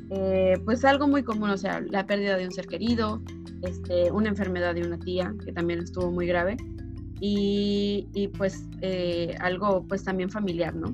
[0.10, 3.22] Eh, pues algo muy común, o sea, la pérdida de un ser querido,
[3.64, 6.56] este, una enfermedad de una tía que también estuvo muy grave
[7.22, 10.94] y, y pues eh, algo pues también familiar, ¿no?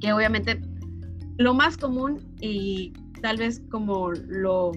[0.00, 0.60] Que obviamente
[1.36, 4.72] lo más común y tal vez como lo,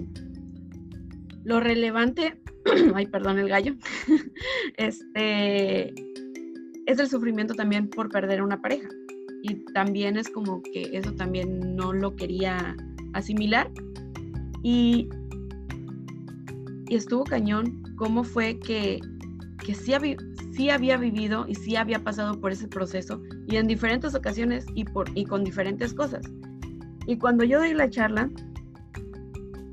[1.45, 2.37] lo relevante,
[2.93, 3.75] ay, perdón el gallo,
[4.77, 5.93] este,
[6.85, 8.89] es el sufrimiento también por perder una pareja.
[9.43, 12.75] Y también es como que eso también no lo quería
[13.13, 13.69] asimilar.
[14.61, 15.09] Y,
[16.87, 19.01] y estuvo cañón cómo fue que,
[19.65, 20.15] que sí, había,
[20.55, 24.85] sí había vivido y sí había pasado por ese proceso y en diferentes ocasiones y,
[24.85, 26.21] por, y con diferentes cosas.
[27.07, 28.29] Y cuando yo doy la charla,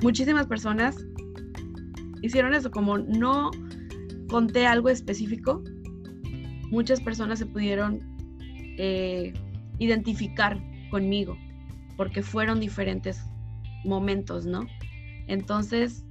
[0.02, 0.96] muchísimas personas
[2.22, 3.50] hicieron eso, como no
[4.28, 5.62] conté algo específico,
[6.70, 8.00] muchas personas se pudieron
[8.78, 9.32] eh,
[9.78, 10.58] identificar
[10.90, 11.36] conmigo,
[11.96, 13.20] porque fueron diferentes
[13.84, 14.66] momentos, ¿no?
[15.26, 16.04] Entonces,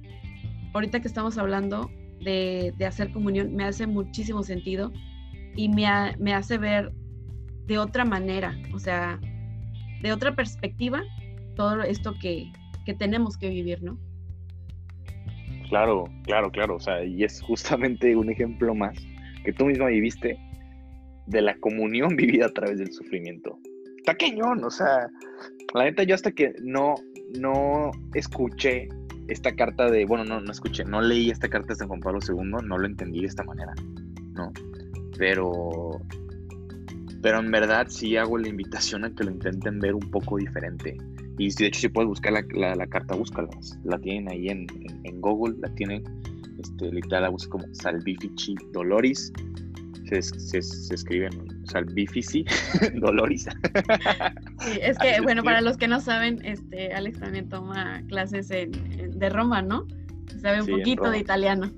[0.74, 4.92] ahorita que estamos hablando de, de hacer comunión, me hace muchísimo sentido
[5.56, 5.86] y me,
[6.18, 6.92] me hace ver
[7.66, 9.20] de otra manera, o sea,
[10.02, 11.02] de otra perspectiva
[11.56, 12.50] todo esto que,
[12.86, 13.98] que tenemos que vivir, ¿no?
[15.68, 16.76] Claro, claro, claro.
[16.76, 18.96] O sea, y es justamente un ejemplo más
[19.44, 20.38] que tú misma viviste
[21.26, 23.58] de la comunión vivida a través del sufrimiento.
[23.98, 24.16] Está
[24.64, 25.08] o sea,
[25.74, 26.94] la neta yo hasta que no,
[27.38, 28.88] no escuché
[29.30, 32.18] esta carta de, bueno, no, no escuché, no leí esta carta de San Juan Pablo
[32.26, 33.72] II, no lo entendí de esta manera,
[34.34, 34.52] ¿no?
[35.16, 36.00] Pero
[37.22, 40.96] Pero en verdad sí hago la invitación a que lo intenten ver un poco diferente.
[41.38, 43.48] Y de hecho, si puedes buscar la, la, carta, búscala.
[43.84, 44.66] La tienen ahí en,
[45.04, 46.04] en, Google, la tienen,
[46.58, 49.32] este, literal, la buscan como Salvifici Doloris.
[50.08, 50.94] Se, se, se
[51.64, 52.44] escriben Salvifici
[53.00, 53.48] Doloris.
[54.60, 59.28] Sí, es que, bueno, para los que no saben, este, Alex también toma clases de
[59.30, 59.86] Roma, ¿no?
[60.40, 61.70] Sabe un poquito de italiano.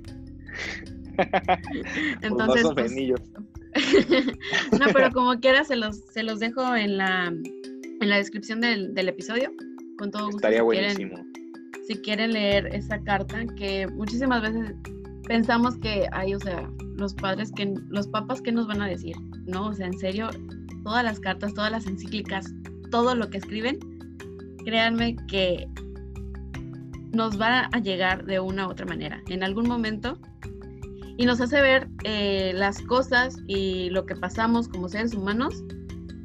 [2.23, 2.93] Entonces, pues,
[4.73, 8.97] no, pero como quiera se los, se los dejo en la, en la descripción del,
[8.97, 9.51] episodio.
[9.99, 10.39] Con todo gusto.
[10.39, 11.15] Estaría si buenísimo.
[11.15, 11.33] Quieren,
[11.87, 14.75] si quieren leer esa carta, que muchísimas veces
[15.27, 19.17] pensamos que hay, o sea, los padres que, los papas, ¿qué nos van a decir?
[19.53, 20.31] No, o sea, en serio,
[20.83, 22.53] todas las cartas, todas las encíclicas,
[22.91, 23.79] todo lo que escriben,
[24.65, 25.69] créanme que
[27.13, 29.23] nos va a llegar de una u otra manera.
[29.29, 30.19] En algún momento
[31.17, 35.63] y nos hace ver eh, las cosas y lo que pasamos como seres humanos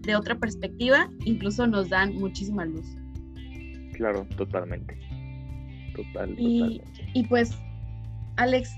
[0.02, 2.86] de otra perspectiva, incluso nos dan muchísima luz.
[3.94, 4.98] Claro, totalmente.
[5.96, 7.12] Total, y, totalmente.
[7.13, 7.58] Y pues,
[8.38, 8.74] Alex,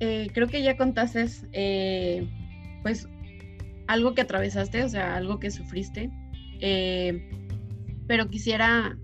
[0.00, 2.28] eh, creo que ya contaste, eh,
[2.82, 3.08] pues,
[3.88, 6.10] algo que atravesaste, o sea, algo que sufriste,
[8.06, 8.96] pero quisiera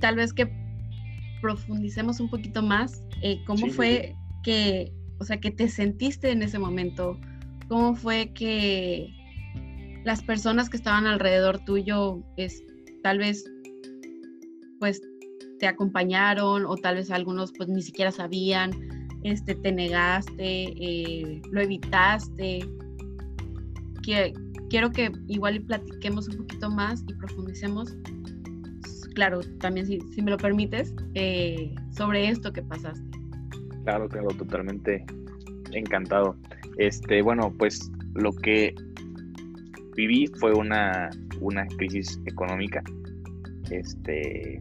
[0.00, 0.50] tal vez que
[1.40, 3.04] profundicemos un poquito más.
[3.46, 7.18] ¿Cómo fue que, o sea, que te sentiste en ese momento?
[7.68, 9.14] ¿Cómo fue que
[10.04, 12.62] las personas que estaban alrededor tuyo, es,
[13.02, 13.44] tal vez,
[14.78, 15.02] pues,
[15.58, 18.70] te acompañaron o tal vez algunos, pues, ni siquiera sabían,
[19.24, 22.60] este, te negaste, eh, lo evitaste?
[24.08, 24.32] Que,
[24.70, 27.94] quiero que igual platiquemos un poquito más y profundicemos,
[29.14, 33.04] claro, también si, si me lo permites, eh, sobre esto que pasaste.
[33.84, 35.04] Claro, claro, totalmente
[35.72, 36.38] encantado.
[36.78, 38.74] Este, bueno, pues lo que
[39.94, 41.10] viví fue una,
[41.42, 42.82] una crisis económica.
[43.70, 44.58] Este,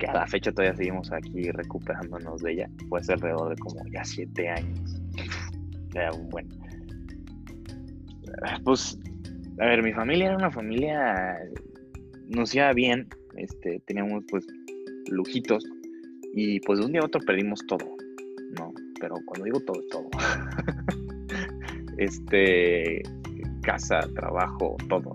[0.00, 2.70] que a la fecha todavía seguimos aquí recuperándonos de ella.
[2.98, 5.00] Hace alrededor de como ya siete años.
[5.94, 6.48] Ya un buen.
[8.64, 8.98] Pues,
[9.58, 11.38] a ver, mi familia era una familia,
[12.28, 14.46] nos iba bien, este, teníamos pues
[15.10, 15.64] lujitos
[16.32, 17.94] y pues de un día a otro perdimos todo
[18.58, 20.08] no, pero cuando digo todo, todo.
[21.98, 23.02] este,
[23.62, 25.14] casa, trabajo, todo.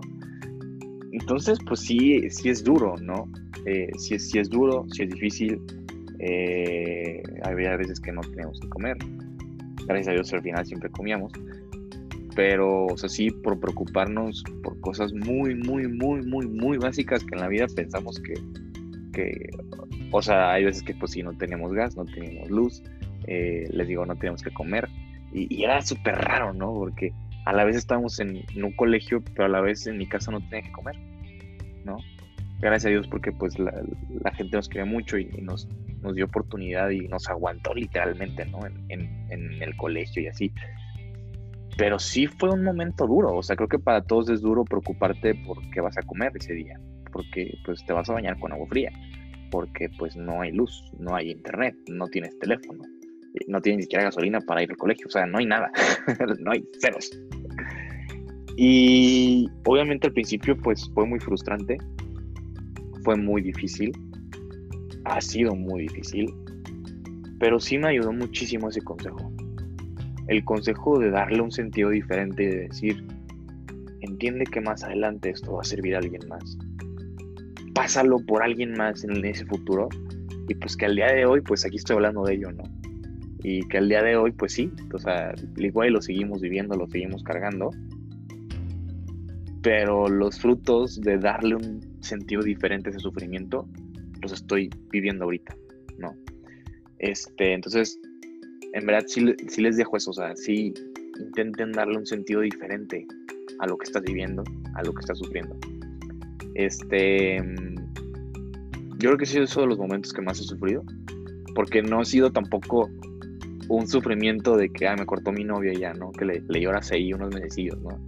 [1.11, 3.29] Entonces, pues sí, sí es duro, ¿no?
[3.65, 5.61] Eh, sí, sí, es duro, sí es difícil.
[6.19, 8.97] Eh, había veces que no teníamos que comer.
[9.85, 11.31] Gracias a Dios al final siempre comíamos.
[12.39, 17.35] Pero, o sea, sí, por preocuparnos por cosas muy, muy, muy, muy, muy básicas que
[17.35, 18.33] en la vida pensamos que,
[19.11, 19.49] que
[20.13, 22.81] o sea, hay veces que pues sí no tenemos gas, no tenemos luz,
[23.27, 24.87] eh, les digo, no teníamos que comer.
[25.33, 26.73] Y, era súper raro, ¿no?
[26.73, 27.11] Porque
[27.43, 30.39] a la vez estábamos en, un colegio, pero a la vez en mi casa no
[30.39, 30.95] tenía que comer,
[31.83, 31.97] ¿no?
[32.61, 33.73] Gracias a Dios porque pues la,
[34.35, 35.67] gente nos quería mucho y, nos,
[36.01, 38.59] nos dio oportunidad y nos aguantó literalmente, ¿no?
[38.87, 40.53] En, el colegio y así.
[41.79, 45.33] Pero sí fue un momento duro, o sea, creo que para todos es duro preocuparte
[45.33, 46.77] por qué vas a comer ese día,
[47.13, 48.91] porque pues te vas a bañar con agua fría,
[49.49, 52.83] porque pues no hay luz, no hay internet, no tienes teléfono,
[53.47, 55.71] no tiene ni siquiera gasolina para ir al colegio, o sea, no hay nada,
[56.39, 57.17] no hay ceros.
[58.57, 61.77] Y obviamente al principio pues fue muy frustrante,
[63.05, 63.93] fue muy difícil,
[65.05, 66.29] ha sido muy difícil,
[67.39, 69.31] pero sí me ayudó muchísimo ese consejo.
[70.29, 73.03] El consejo de darle un sentido diferente y de decir,
[74.01, 76.57] entiende que más adelante esto va a servir a alguien más.
[77.73, 79.89] Pásalo por alguien más en ese futuro
[80.47, 82.63] y pues que al día de hoy pues aquí estoy hablando de ello, ¿no?
[83.43, 86.87] y que al día de hoy, pues sí, o sea, igual lo seguimos viviendo, lo
[86.87, 87.71] seguimos cargando,
[89.61, 93.67] pero los frutos de darle un sentido diferente a ese sufrimiento,
[94.21, 95.55] los estoy viviendo ahorita,
[95.97, 96.13] ¿no?
[96.97, 97.99] Este, entonces,
[98.73, 100.73] en verdad sí, sí les dejo eso, o sea, sí
[101.19, 103.05] intenten darle un sentido diferente
[103.59, 104.43] a lo que estás viviendo,
[104.75, 105.55] a lo que estás sufriendo.
[106.55, 107.37] Este,
[108.97, 110.83] yo creo que sí es uno de los momentos que más he sufrido,
[111.55, 112.89] porque no ha sido tampoco
[113.69, 116.11] un sufrimiento de que, ah, me cortó mi novia ya, ¿no?
[116.11, 117.99] Que le, le lloras ahí unos meses, ¿no?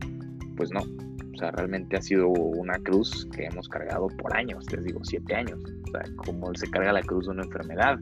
[0.57, 0.81] Pues no.
[0.81, 5.35] O sea, realmente ha sido una cruz que hemos cargado por años, les digo, siete
[5.35, 5.59] años.
[5.87, 7.99] O sea, como se carga la cruz de una enfermedad,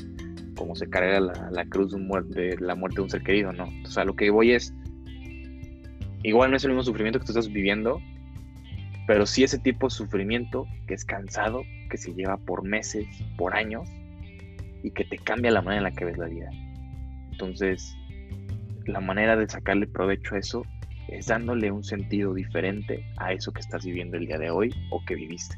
[0.60, 3.70] como se carga la, cruz de, muerte, la muerte de un ser querido, ¿no?
[3.86, 4.74] O sea, lo que voy es,
[6.22, 8.02] igual no es el mismo sufrimiento que tú estás viviendo,
[9.08, 13.56] pero sí ese tipo de sufrimiento que es cansado, que se lleva por meses, por
[13.56, 13.88] años,
[14.84, 16.50] y que te cambia la manera en la que ves la vida.
[17.32, 17.96] Entonces,
[18.86, 20.64] la manera de sacarle provecho a eso
[21.08, 25.02] es dándole un sentido diferente a eso que estás viviendo el día de hoy o
[25.06, 25.56] que viviste.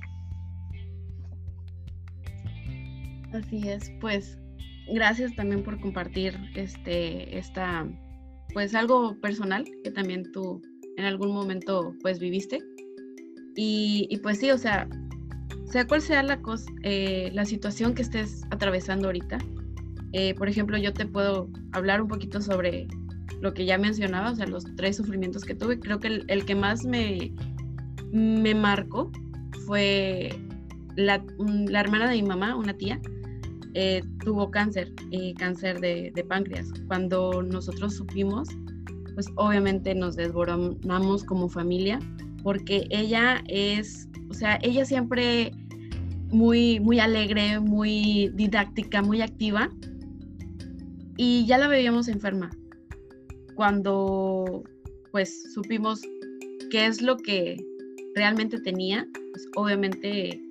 [3.33, 4.40] Así es, pues
[4.93, 7.88] gracias también por compartir este, esta,
[8.54, 10.62] pues algo personal que también tú
[10.97, 12.60] en algún momento pues viviste.
[13.56, 14.88] Y, pues sí, o sea,
[15.65, 19.39] sea cual sea la, cosa, eh, la situación que estés atravesando ahorita,
[20.13, 22.88] eh, por ejemplo, yo te puedo hablar un poquito sobre
[23.41, 25.80] lo que ya mencionaba, o sea, los tres sufrimientos que tuve.
[25.80, 27.34] Creo que el, que más me,
[28.12, 29.12] me marcó
[29.65, 30.30] fue
[30.95, 33.01] la, la, hermana de mi mamá, una tía,
[33.73, 36.69] eh, tuvo cáncer, eh, cáncer de, páncreas.
[36.88, 38.49] Cuando nosotros supimos,
[39.13, 41.99] pues obviamente nos desboronamos como familia,
[42.43, 45.51] porque ella es, o sea, ella siempre
[46.29, 49.69] muy, muy alegre, muy didáctica, muy activa,
[51.17, 52.49] y ya la veíamos enferma.
[53.55, 54.63] Cuando
[55.12, 56.01] pues supimos
[56.71, 57.57] qué es lo que
[58.15, 60.41] realmente tenía, pues obviamente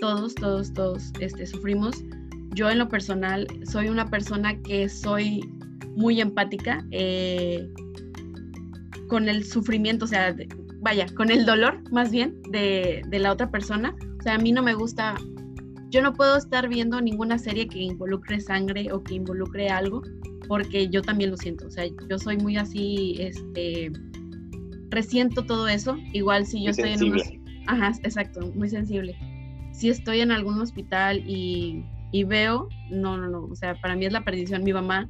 [0.00, 2.02] todos, todos, todos este, sufrimos.
[2.54, 5.40] Yo en lo personal soy una persona que soy
[5.96, 7.68] muy empática eh,
[9.08, 10.34] con el sufrimiento, o sea,
[10.80, 13.94] vaya, con el dolor más bien de, de la otra persona.
[14.18, 15.16] O sea, a mí no me gusta
[15.90, 20.02] yo no puedo estar viendo ninguna serie que involucre sangre o que involucre algo,
[20.46, 21.66] porque yo también lo siento.
[21.66, 23.90] O sea, yo soy muy así, este,
[24.88, 25.96] resiento todo eso.
[26.12, 27.20] Igual si yo estoy en un...
[27.66, 29.16] Ajá, exacto, muy sensible.
[29.72, 34.06] Si estoy en algún hospital y, y veo, no, no, no, o sea, para mí
[34.06, 34.64] es la perdición.
[34.64, 35.08] Mi mamá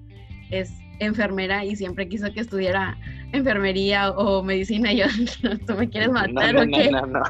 [0.51, 2.97] es enfermera y siempre quiso que estudiara
[3.33, 4.93] enfermería o medicina.
[4.93, 5.07] Y yo,
[5.67, 6.91] ¿tú me quieres matar no, o qué?
[6.91, 7.23] No, no, no.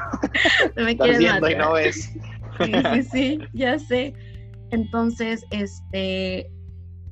[0.75, 1.51] ¿Tú me quieres matar?
[1.51, 2.13] Y no ves.
[2.61, 4.13] Sí, sí, sí, ya sé.
[4.69, 6.47] Entonces, este,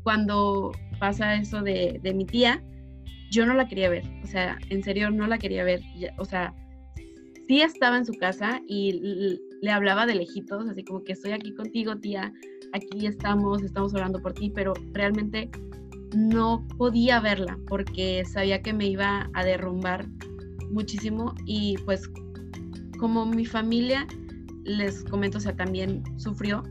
[0.03, 2.61] cuando pasa eso de, de, mi tía,
[3.31, 5.81] yo no la quería ver, o sea, en serio no la quería ver,
[6.17, 6.53] o sea,
[7.47, 11.53] sí estaba en su casa y le hablaba de lejitos, así como que estoy aquí
[11.53, 12.33] contigo, tía,
[12.73, 15.49] aquí estamos, estamos orando por ti, pero realmente
[16.15, 20.07] no podía verla porque sabía que me iba a derrumbar
[20.71, 22.09] muchísimo y pues
[22.99, 24.07] como mi familia
[24.63, 26.63] les comento, o sea, también sufrió,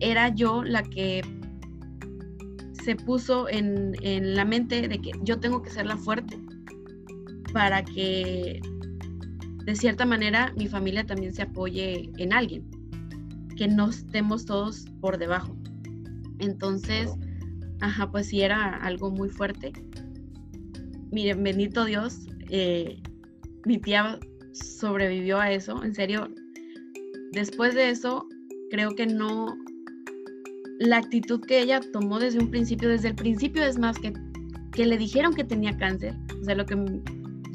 [0.00, 1.22] era yo la que
[2.84, 6.38] se puso en, en, la mente de que yo tengo que ser la fuerte
[7.52, 8.60] para que
[9.64, 12.68] de cierta manera mi familia también se apoye en alguien,
[13.56, 15.56] que no estemos todos por debajo.
[16.38, 17.10] Entonces,
[17.80, 19.72] ajá, pues sí era algo muy fuerte.
[21.10, 23.00] Miren, bendito Dios, eh,
[23.64, 24.18] mi tía
[24.52, 26.28] sobrevivió a eso, en serio,
[27.32, 28.28] después de eso,
[28.70, 29.56] creo que no,
[30.78, 34.12] la actitud que ella tomó desde un principio, desde el principio es más que,
[34.72, 36.76] que le dijeron que tenía cáncer, o sea, lo que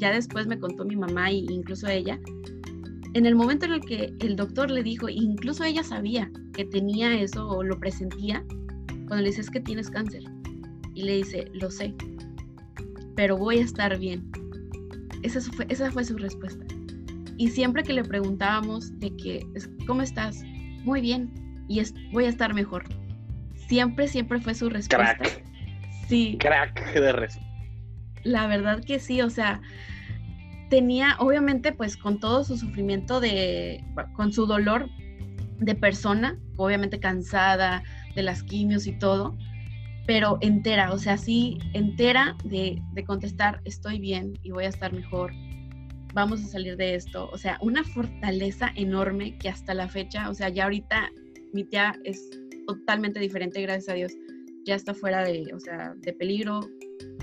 [0.00, 2.18] ya después me contó mi mamá e incluso ella,
[3.14, 7.20] en el momento en el que el doctor le dijo, incluso ella sabía que tenía
[7.20, 8.44] eso o lo presentía,
[9.06, 10.22] cuando le dices que tienes cáncer,
[10.94, 11.94] y le dice, lo sé,
[13.14, 14.30] pero voy a estar bien.
[15.22, 16.64] Esa fue, esa fue su respuesta.
[17.36, 19.46] Y siempre que le preguntábamos de que,
[19.86, 20.42] ¿cómo estás?
[20.84, 21.30] Muy bien,
[21.68, 21.82] y
[22.12, 22.84] voy a estar mejor.
[23.68, 25.16] Siempre, siempre fue su respuesta.
[25.16, 25.44] Crack.
[26.08, 26.36] Sí.
[26.40, 27.38] Crack de res.
[28.22, 29.60] La verdad que sí, o sea,
[30.68, 34.88] tenía, obviamente, pues con todo su sufrimiento de, con su dolor
[35.58, 37.82] de persona, obviamente cansada
[38.14, 39.36] de las quimios y todo,
[40.06, 44.92] pero entera, o sea, sí, entera de, de contestar, estoy bien y voy a estar
[44.92, 45.32] mejor
[46.14, 47.28] vamos a salir de esto.
[47.32, 51.10] O sea, una fortaleza enorme que hasta la fecha, o sea, ya ahorita
[51.52, 52.28] mi tía es
[52.66, 54.12] totalmente diferente, gracias a Dios.
[54.64, 56.60] Ya está fuera de, o sea, de peligro,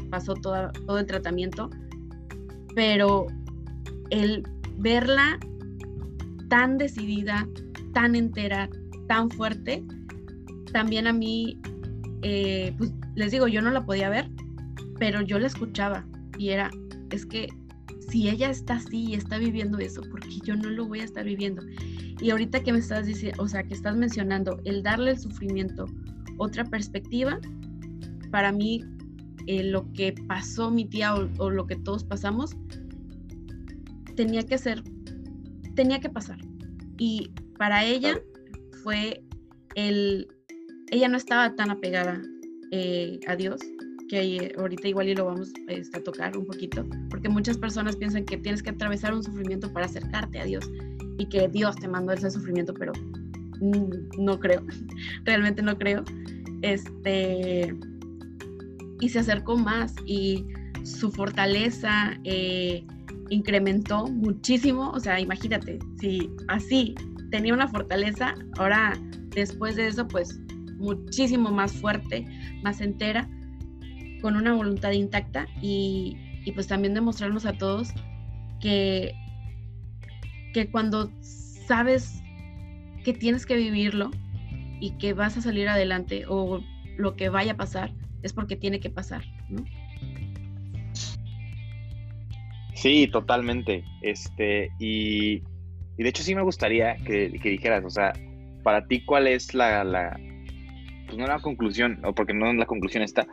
[0.09, 1.69] pasó todo, todo el tratamiento,
[2.75, 3.27] pero
[4.09, 4.43] el
[4.77, 5.39] verla
[6.49, 7.47] tan decidida,
[7.93, 8.69] tan entera,
[9.07, 9.83] tan fuerte,
[10.71, 11.59] también a mí,
[12.21, 14.29] eh, pues les digo, yo no la podía ver,
[14.99, 16.05] pero yo la escuchaba
[16.37, 16.69] y era,
[17.09, 17.47] es que
[18.09, 21.25] si ella está así y está viviendo eso, porque yo no lo voy a estar
[21.25, 21.61] viviendo.
[22.19, 25.85] Y ahorita que me estás diciendo, o sea, que estás mencionando el darle el sufrimiento
[26.37, 27.39] otra perspectiva,
[28.31, 28.83] para mí
[29.47, 32.55] eh, lo que pasó mi tía o, lo que todos pasamos,
[34.15, 34.83] tenía que ser,
[35.75, 36.37] tenía que pasar.
[36.97, 38.19] Y para ella
[38.83, 39.23] fue
[39.75, 40.27] el,
[40.91, 42.21] ella no estaba tan apegada
[42.71, 43.61] eh, a Dios,
[44.09, 48.25] que ahorita igual y lo vamos este, a tocar un poquito, porque muchas personas piensan
[48.25, 50.69] que tienes que atravesar un sufrimiento para acercarte a Dios
[51.17, 52.93] y que Dios te mandó ese sufrimiento, pero
[54.17, 54.65] no creo,
[55.23, 56.03] realmente no creo.
[56.61, 57.75] Este,
[58.99, 60.45] y se acercó más y
[60.83, 62.85] su fortaleza eh,
[63.29, 64.91] incrementó muchísimo.
[64.91, 66.95] O sea, imagínate, si así
[67.31, 68.93] tenía una fortaleza, ahora
[69.29, 70.39] después de eso, pues
[70.77, 72.25] muchísimo más fuerte,
[72.63, 73.29] más entera,
[74.21, 77.89] con una voluntad intacta y, y pues también demostrarnos a todos
[78.59, 79.13] que,
[80.53, 82.23] que cuando sabes
[83.03, 84.11] que tienes que vivirlo
[84.79, 86.61] y que vas a salir adelante o
[86.97, 87.93] lo que vaya a pasar
[88.23, 89.63] es porque tiene que pasar, ¿no?
[92.77, 93.83] Sí, totalmente.
[94.01, 95.39] Este, y,
[95.97, 98.13] de hecho sí me gustaría que, dijeras, o sea,
[98.63, 100.19] para ti cuál es la, la,
[101.07, 103.27] pues no la conclusión, o porque no la conclusión está,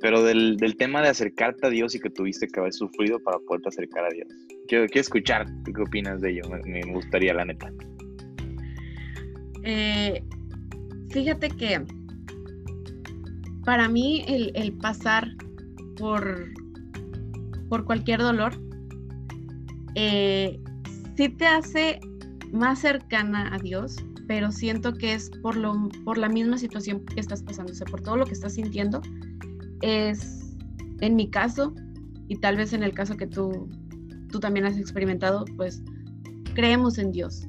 [0.00, 3.68] pero del, tema de acercarte a Dios y que tuviste que haber sufrido para poderte
[3.68, 4.26] acercar a Dios.
[4.66, 7.72] Quiero, quiero escuchar qué opinas de ello, me, gustaría, la neta.
[9.62, 10.22] Eh,
[11.10, 11.84] fíjate que
[13.68, 15.28] para mí el, pasar
[15.98, 16.54] por,
[17.68, 18.54] por cualquier dolor
[19.94, 20.58] eh,
[21.18, 22.00] sí te hace
[22.50, 23.96] más cercana a Dios,
[24.26, 27.86] pero siento que es por, lo, por la misma situación que estás pasando, o sea,
[27.86, 29.02] por todo lo que estás sintiendo,
[29.82, 30.56] es,
[31.02, 31.74] en mi caso,
[32.26, 33.68] y tal vez en el caso que tú,
[34.30, 35.82] tú también has experimentado, pues
[36.54, 37.46] creemos en Dios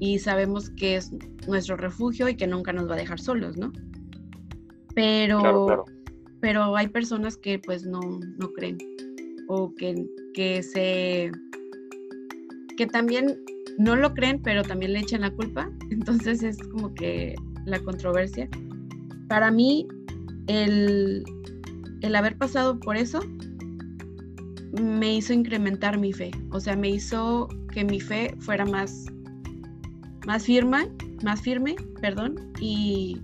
[0.00, 1.10] y, sabemos que es
[1.46, 3.70] nuestro refugio y que nunca nos va a dejar solos, ¿no?
[4.94, 5.84] Pero,
[6.40, 8.00] pero hay personas que pues no,
[8.38, 8.78] no creen
[9.48, 11.30] o que, que se
[12.76, 13.38] que también
[13.78, 15.70] no lo creen, pero también le echan la culpa.
[15.90, 17.34] Entonces es como que
[17.64, 18.48] la controversia.
[19.28, 19.86] Para mí,
[20.46, 21.24] el,
[22.02, 23.20] el haber pasado por eso
[24.80, 26.30] me hizo incrementar mi fe.
[26.50, 29.06] O sea, me hizo que mi fe fuera más,
[30.26, 30.90] más firme,
[31.22, 33.20] más firme, perdón, y,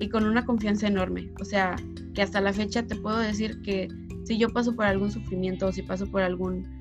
[0.00, 1.30] y con una confianza enorme.
[1.40, 1.76] O sea,
[2.14, 3.88] que hasta la fecha te puedo decir que
[4.24, 6.80] si yo paso por algún sufrimiento o si paso por algún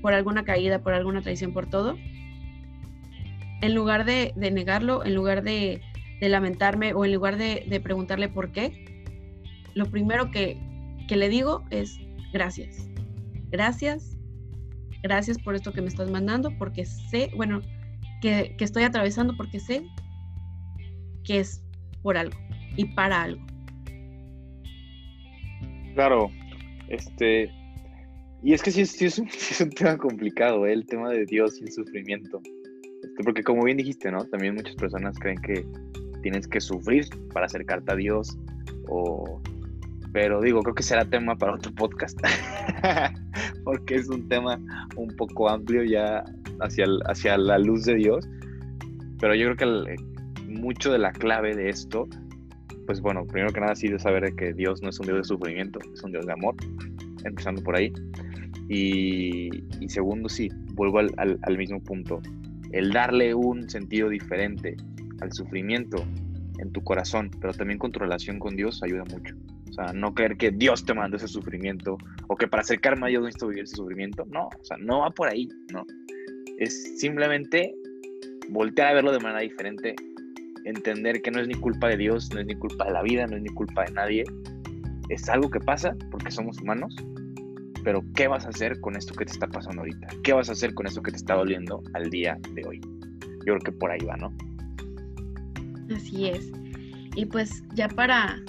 [0.00, 1.96] por, alguna caída, por alguna traición, por todo,
[3.60, 5.82] en lugar de, negarlo, en lugar de,
[6.20, 9.04] lamentarme o en lugar de, preguntarle por qué,
[9.74, 10.58] lo primero que,
[11.08, 11.98] le digo es
[12.32, 12.88] gracias.
[13.50, 14.16] Gracias,
[15.02, 17.60] gracias por esto que me estás mandando, porque sé, bueno,
[18.22, 19.82] que, que estoy atravesando porque sé
[21.24, 21.62] que es
[22.02, 22.36] por algo
[22.76, 23.44] y para algo.
[25.94, 26.30] Claro,
[26.88, 27.50] este,
[28.42, 29.18] y es que sí, es,
[29.60, 30.72] un, tema complicado, ¿eh?
[30.72, 32.40] el tema de Dios y el sufrimiento.
[33.02, 34.24] Este, porque como bien dijiste, ¿no?
[34.26, 35.64] También muchas personas creen que
[36.22, 38.36] tienes que sufrir para acercarte a Dios.
[38.88, 39.40] O...
[40.12, 42.18] Pero digo, creo que será tema para otro podcast.
[43.64, 44.58] porque es un tema
[44.96, 46.24] un poco amplio ya
[46.60, 48.28] hacia, hacia la luz de Dios.
[49.20, 49.96] Pero yo creo que
[50.50, 52.08] mucho de la clave de esto,
[52.86, 55.24] pues bueno, primero que nada sí de saber que Dios no es un Dios de
[55.24, 56.56] sufrimiento, es un Dios de amor,
[57.24, 57.92] empezando por ahí.
[58.68, 59.50] Y,
[59.88, 62.20] segundo, sí, vuelvo al, mismo punto.
[62.72, 64.76] El darle un sentido diferente
[65.20, 66.04] al sufrimiento
[66.58, 69.34] en tu corazón, pero también con tu relación con Dios ayuda mucho.
[69.68, 71.96] O sea, no creer que Dios te manda ese sufrimiento
[72.28, 74.24] o que para acercarme a Dios necesito vivir ese sufrimiento.
[74.26, 75.84] No, o sea, no va por ahí, no.
[76.58, 77.74] Es simplemente
[78.50, 79.94] voltear a verlo de manera diferente,
[80.64, 83.26] entender que no es ni culpa de Dios, no es ni culpa de la vida,
[83.26, 84.24] no es ni culpa de nadie.
[85.08, 86.94] Es algo que pasa porque somos humanos
[87.84, 90.08] pero ¿qué vas a hacer con esto que te está pasando ahorita?
[90.22, 92.80] ¿Qué vas a hacer con esto que te está doliendo al día de hoy?
[93.46, 94.32] Yo creo que por ahí va, ¿no?
[95.94, 96.52] Así es.
[97.16, 98.40] Y pues ya para,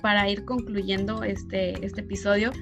[0.00, 2.52] para ir concluyendo este, este episodio,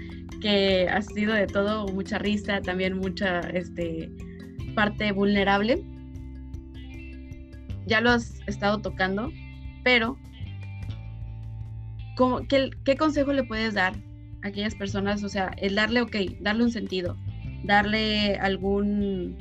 [0.40, 4.10] que ha sido de todo mucha risa, también mucha este,
[4.74, 5.84] parte vulnerable.
[7.86, 9.30] Ya lo has estado tocando,
[9.84, 10.16] pero
[12.48, 13.94] qué, ¿qué consejo le puedes dar
[14.42, 17.16] aquellas personas, o sea, el darle, ok, darle un sentido,
[17.64, 19.38] darle algún,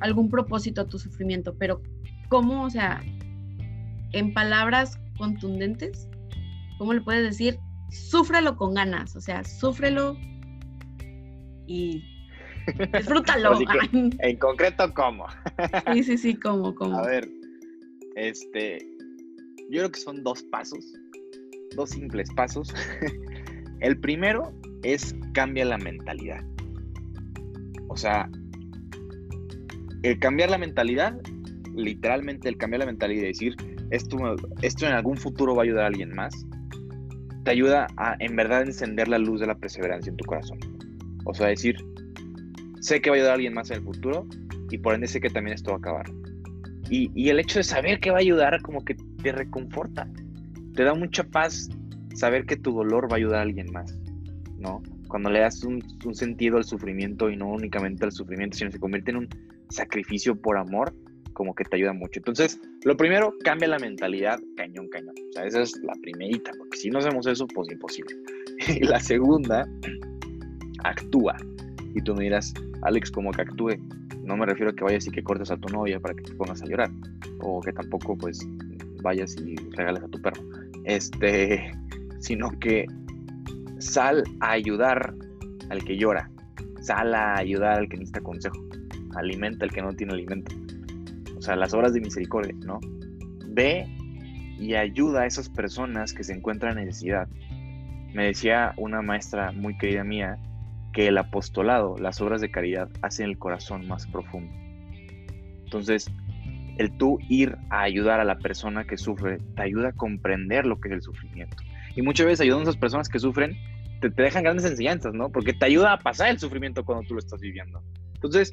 [0.00, 1.80] algún propósito a tu sufrimiento, pero
[2.28, 3.02] ¿cómo, o sea,
[4.12, 6.08] en palabras contundentes,
[6.78, 7.58] cómo le puedes decir,
[7.90, 10.16] súfrelo con ganas, o sea, súfrelo
[11.66, 12.02] y
[12.92, 13.58] disfrútalo.
[13.92, 15.26] en concreto, ¿cómo?
[15.92, 16.98] sí, sí, sí, ¿cómo, cómo?
[16.98, 17.28] A ver,
[18.16, 18.78] este,
[19.70, 20.92] yo creo que son dos pasos,
[21.76, 22.72] dos simples pasos
[23.84, 24.50] El primero
[24.82, 26.42] es cambia la mentalidad.
[27.88, 28.30] O sea,
[30.02, 31.20] el cambiar la mentalidad,
[31.74, 33.56] literalmente el cambiar la mentalidad y decir,
[33.90, 36.34] esto, esto en algún futuro va a ayudar a alguien más,
[37.44, 40.58] te ayuda a en verdad encender la luz de la perseverancia en tu corazón.
[41.26, 41.76] O sea, decir,
[42.80, 44.26] sé que va a ayudar a alguien más en el futuro
[44.70, 46.06] y por ende sé que también esto va a acabar.
[46.90, 50.08] Y, y el hecho de saber que va a ayudar como que te reconforta,
[50.74, 51.68] te da mucha paz
[52.14, 53.98] saber que tu dolor va a ayudar a alguien más,
[54.58, 54.82] ¿no?
[55.14, 58.80] cuando le das un, un, sentido al sufrimiento y no únicamente al sufrimiento, sino se
[58.80, 59.28] convierte en un
[59.68, 60.92] sacrificio por amor,
[61.34, 62.18] como que te ayuda mucho.
[62.18, 65.14] Entonces, lo primero, cambia la mentalidad cañón, cañón.
[65.30, 68.16] O sea, esa es la primerita, porque si no hacemos eso, pues imposible.
[68.66, 69.68] Y la segunda,
[70.82, 71.36] actúa.
[71.94, 73.76] Y tú me dirás, Alex, ¿cómo que actúe?
[74.24, 76.34] No me refiero a que vayas y que cortes a tu novia para que te
[76.34, 76.90] pongas a llorar.
[77.40, 78.46] O que tampoco, pues,
[79.02, 80.42] vayas y regales a tu perro.
[80.84, 81.72] Este,
[82.20, 82.86] sino que
[83.78, 85.14] sal a ayudar
[85.70, 86.30] al que llora.
[86.80, 88.56] Sal a ayudar al que necesita consejo.
[89.16, 90.54] Alimenta al que no tiene alimento.
[91.36, 92.80] O sea, las obras de misericordia, ¿no?
[93.48, 93.86] Ve
[94.58, 97.28] y ayuda a esas personas que se encuentran en necesidad.
[98.14, 100.38] Me decía una maestra muy querida mía
[100.94, 104.50] que el apostolado, las obras de caridad, hacen el corazón más profundo.
[105.64, 106.10] Entonces,
[106.78, 110.80] el tú ir a ayudar a la persona que sufre te ayuda a comprender lo
[110.80, 111.56] que es el sufrimiento.
[111.96, 113.56] Y muchas veces ayudando a esas personas que sufren,
[114.00, 115.30] te, dejan grandes enseñanzas, ¿no?
[115.30, 117.82] Porque te ayuda a pasar el sufrimiento cuando tú lo estás viviendo.
[118.14, 118.52] Entonces,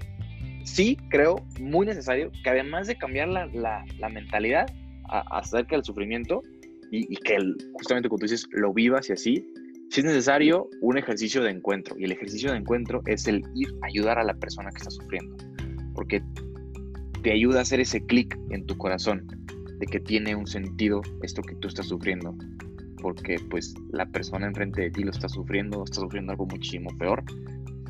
[0.64, 4.68] sí creo muy necesario que además de cambiar la, la, mentalidad
[5.10, 6.42] acerca del sufrimiento
[6.92, 7.38] y, que
[7.74, 9.54] justamente como dices, lo vivas y así,
[9.92, 11.98] si es necesario un ejercicio de encuentro.
[12.00, 14.90] Y el ejercicio de encuentro es el ir a ayudar a la persona que está
[14.90, 15.36] sufriendo.
[15.94, 16.24] Porque
[17.22, 19.28] te ayuda a hacer ese clic en tu corazón
[19.80, 22.34] de que tiene un sentido esto que tú estás sufriendo.
[23.02, 27.22] Porque pues la persona enfrente de ti lo está sufriendo, está sufriendo algo muchísimo peor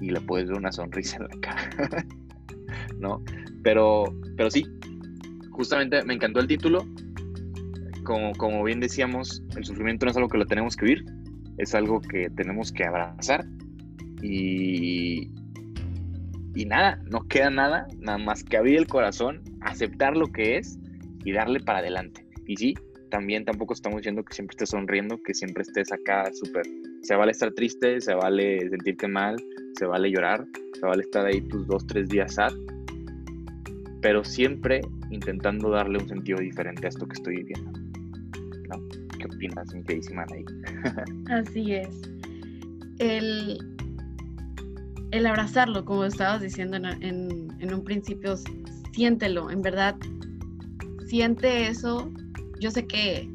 [0.02, 2.06] y le puedes ver una sonrisa en la cara.
[2.98, 3.24] ¿No?
[3.62, 4.06] Pero,
[4.38, 4.66] pero sí,
[5.52, 6.84] justamente me encantó el título.
[8.04, 11.06] Como, como bien decíamos, el sufrimiento no es algo que lo tenemos que vivir,
[11.62, 13.46] es algo que tenemos que abrazar
[14.22, 15.32] y,
[16.56, 20.80] y nada, no queda nada, nada más que abrir el corazón, aceptar lo que es
[21.24, 22.26] y darle para adelante.
[22.48, 22.74] Y sí,
[23.12, 26.66] también tampoco estamos diciendo que siempre estés sonriendo, que siempre estés acá súper.
[27.04, 29.36] Se vale estar triste, se vale sentirte mal,
[29.78, 30.44] se vale llorar,
[30.74, 32.54] se vale estar ahí tus dos, tres días sad,
[34.02, 34.82] pero siempre
[35.12, 37.72] intentando darle un sentido diferente a esto que estoy viviendo.
[38.70, 39.01] ¿no?
[41.30, 41.90] Así es.
[43.00, 43.58] El,
[45.12, 46.86] el abrazarlo, como estabas diciendo en,
[47.60, 48.36] en, un principio,
[48.94, 49.96] siéntelo, en verdad,
[51.08, 52.12] siente eso.
[52.60, 53.30] Yo sé que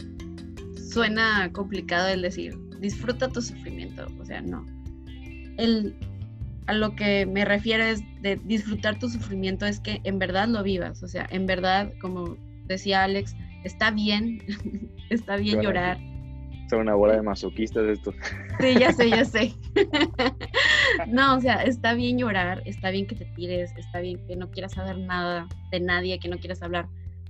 [0.91, 4.65] suena complicado el decir, disfruta tu sufrimiento, o sea, no.
[5.59, 5.97] El,
[6.67, 10.63] a lo que me refiero es de disfrutar tu sufrimiento es que en verdad lo
[10.63, 12.37] vivas, o sea, en verdad, como
[12.67, 13.35] decía Alex,
[13.67, 14.39] está bien,
[15.11, 15.99] está bien llorar.
[16.71, 18.13] Son una bola de masoquistas esto.
[18.61, 19.55] Sí, ya sé, ya sé.
[21.09, 24.51] no, o sea, está bien llorar, está bien que te tires, está bien que no
[24.51, 26.89] quieras saber nada de nadie, que no quieras hablar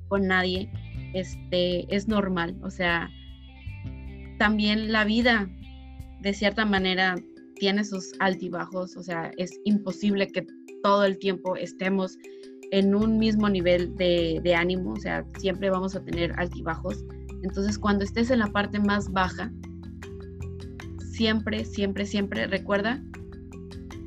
[0.09, 0.70] con nadie.
[1.12, 3.11] Este, es normal, o sea,
[4.39, 5.49] también la vida,
[6.20, 7.16] de cierta manera,
[7.57, 10.47] tiene sus altibajos, o sea, es imposible que
[10.82, 12.18] todo el tiempo estemos
[12.71, 17.05] en un mismo nivel de, ánimo, o sea, siempre vamos a tener altibajos.
[17.43, 19.51] Entonces, cuando estés en la parte más baja,
[20.99, 23.01] siempre, siempre, siempre recuerda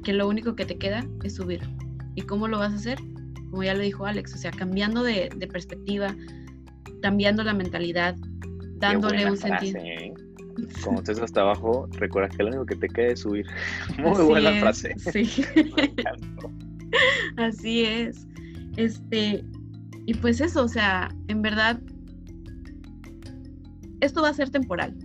[0.03, 1.61] que lo único que te queda es subir.
[2.15, 2.99] ¿Y cómo lo vas a hacer?
[3.49, 6.15] Como ya lo dijo Alex, o sea, cambiando de, perspectiva,
[7.01, 8.15] cambiando la mentalidad,
[8.75, 9.79] dándole un sentido.
[9.79, 10.13] ¿eh?
[10.83, 13.45] Como estés hasta abajo, recuerda que lo único que te queda es subir.
[13.97, 14.93] Muy buena frase.
[14.97, 15.45] Sí.
[17.37, 18.28] Así es.
[18.79, 19.43] Este,
[20.05, 21.81] y pues eso, o sea, en verdad,
[23.99, 24.95] esto va a ser temporal.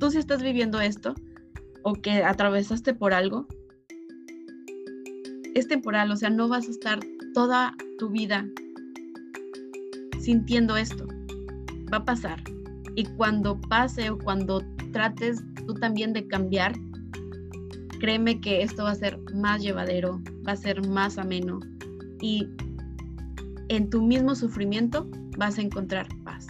[0.00, 1.14] Tú si estás viviendo esto
[1.84, 3.46] o que atravesaste por algo,
[5.54, 6.98] es temporal, o sea, no vas a estar
[7.32, 8.44] toda tu vida
[10.18, 11.06] sintiendo esto.
[11.92, 12.42] Va a pasar.
[12.96, 16.72] Y cuando pase o cuando trates tú también de cambiar,
[18.00, 21.60] créeme que esto va a ser más llevadero, va a ser más ameno
[22.20, 22.48] y
[23.76, 25.08] en tu mismo sufrimiento
[25.38, 26.46] vas a encontrar paz.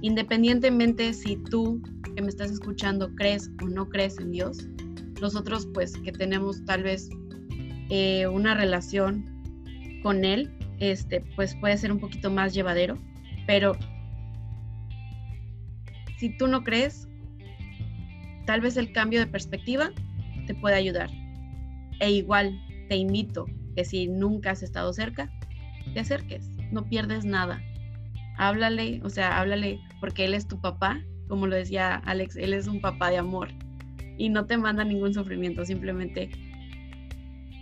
[0.00, 1.82] Independientemente si tú
[2.14, 4.66] que me estás escuchando crees o no crees en Dios,
[5.20, 7.10] nosotros pues que tenemos tal vez
[7.90, 9.24] eh, una relación
[10.02, 12.96] con Él, este, pues puede ser un poquito más llevadero,
[13.46, 13.76] pero
[16.18, 17.08] si tú no crees,
[18.46, 19.90] tal vez el cambio de perspectiva
[20.46, 21.10] te puede ayudar.
[22.00, 22.58] E igual
[22.88, 23.44] te invito
[23.74, 25.30] que si nunca has estado cerca,
[25.92, 27.62] te acerques, no pierdes nada.
[28.38, 32.66] Háblale, o sea, háblale porque él es tu papá, como lo decía Alex, él es
[32.66, 33.48] un papá de amor
[34.18, 36.30] y no te manda ningún sufrimiento, simplemente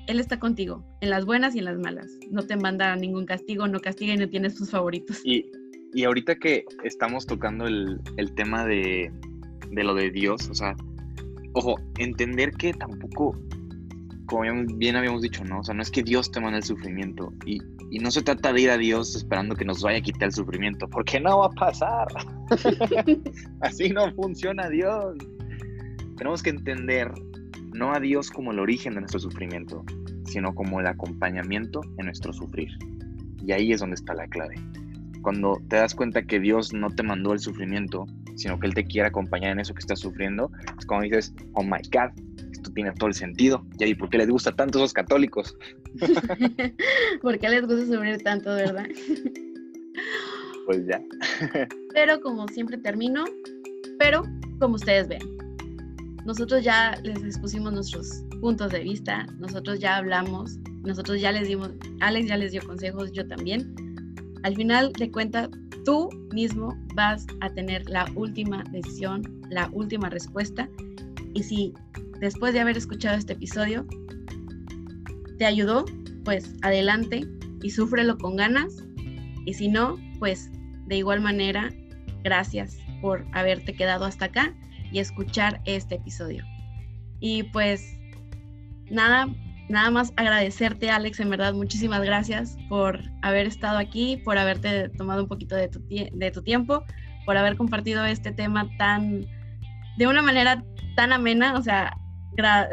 [0.07, 2.11] él está contigo, en las buenas y en las malas.
[2.31, 5.23] No te manda ningún castigo, no castiga y no tienes tus favoritos.
[5.25, 5.51] Y,
[5.95, 9.11] y ahorita que estamos tocando el, el tema de,
[9.71, 10.77] de, lo de Dios, o sea,
[11.55, 13.39] ojo, entender que tampoco,
[14.27, 14.43] como
[14.77, 15.61] bien habíamos dicho, ¿no?
[15.61, 17.61] O sea, no es que Dios te manda el sufrimiento y,
[17.91, 20.33] y no se trata de ir a Dios esperando que nos vaya a quitar el
[20.33, 22.09] sufrimiento, porque no va a pasar.
[23.61, 25.17] Así no funciona Dios.
[26.17, 27.11] Tenemos que entender
[27.75, 29.85] no a Dios como el origen de nuestro sufrimiento,
[30.27, 32.71] sino como el acompañamiento en nuestro sufrir.
[33.45, 34.55] Y ahí es donde está la clave.
[35.23, 38.07] Cuando te das cuenta que Dios no te mandó el sufrimiento,
[38.37, 41.63] sino que Él te quiere acompañar en eso que estás sufriendo, es como dices, oh
[41.63, 42.11] my God,
[42.65, 43.65] esto tiene todo el sentido.
[43.79, 45.57] ¿Y ahí por qué les gusta tanto a esos católicos?
[47.23, 48.87] ¿Por qué les gusta sufrir tanto, verdad?
[50.67, 51.01] pues ya.
[51.95, 53.25] pero como siempre termino,
[53.99, 54.23] pero
[54.59, 55.21] como ustedes ven,
[56.25, 61.71] nosotros ya les expusimos nuestros puntos de vista, nosotros ya hablamos, nosotros ya les dimos,
[62.01, 63.75] Alex ya les dio consejos, yo también.
[64.43, 65.51] Al final de cuentas,
[65.85, 70.69] tú mismo vas a tener la última decisión, la última respuesta.
[71.35, 71.75] Y si
[72.21, 73.87] después de haber escuchado este episodio
[75.39, 75.85] te ayudó,
[76.25, 77.27] pues adelante
[77.63, 78.85] y súfrelo con ganas.
[79.47, 80.51] Y si no, pues
[80.87, 81.73] de igual manera,
[82.23, 84.55] gracias por haberte quedado hasta acá
[84.93, 86.45] y escuchar este episodio.
[87.21, 87.99] Y pues
[88.91, 89.29] nada,
[89.69, 95.23] nada más agradecerte Alex, en verdad muchísimas gracias por haber estado aquí, por haberte tomado
[95.23, 96.85] un poquito de tu, de tu tiempo,
[97.27, 99.27] por haber compartido este tema tan,
[99.97, 100.65] de una manera
[100.97, 101.97] tan amena, o sea,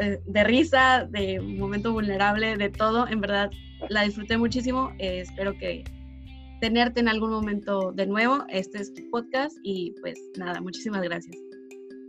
[0.00, 3.50] eh, de risa, de momento vulnerable, de todo, en verdad
[3.88, 5.84] la disfruté muchísimo, eh, espero que
[6.60, 11.36] tenerte en algún momento de nuevo, este es tu podcast y pues nada, muchísimas gracias.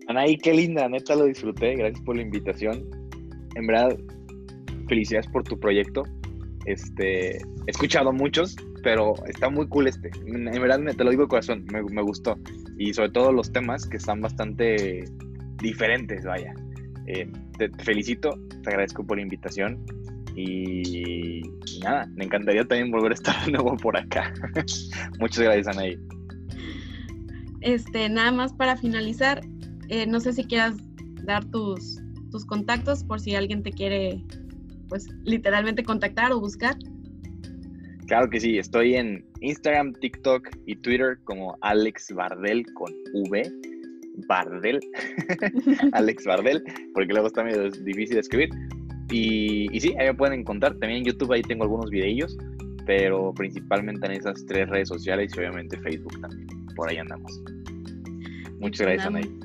[0.07, 2.83] Anaí, qué linda, neta lo disfruté, gracias por la invitación.
[3.55, 3.97] En verdad,
[4.87, 6.03] felicidades por tu proyecto.
[6.65, 10.11] Este, he escuchado muchos, pero está muy cool este.
[10.25, 12.37] En verdad, te lo digo de corazón, me, me gustó.
[12.77, 15.05] Y sobre todo los temas que están bastante
[15.61, 16.53] diferentes, vaya.
[17.07, 19.83] Eh, te, felicito, te agradezco por la invitación.
[20.35, 21.41] Y,
[21.83, 24.33] nada, me encantaría también volver a estar de nuevo por acá.
[25.19, 25.97] Muchas gracias, Anaí.
[27.61, 29.41] Este, nada más para finalizar,
[29.87, 30.75] eh, no sé si quieras
[31.23, 34.21] dar tus, tus contactos por si alguien te quiere,
[34.89, 36.75] pues, literalmente contactar o buscar.
[38.13, 43.51] Claro que sí, estoy en Instagram, TikTok y Twitter como Alex Bardel con V.
[44.27, 44.79] Bardel,
[45.93, 48.49] Alex Bardel, porque luego está medio difícil de escribir.
[49.09, 50.73] Y, y, sí, ahí me pueden encontrar.
[50.73, 52.37] También en YouTube ahí tengo algunos videillos,
[52.85, 56.47] pero principalmente en esas tres redes sociales y obviamente Facebook también.
[56.75, 57.41] Por ahí andamos.
[58.59, 59.39] Muchas gracias, Anaí.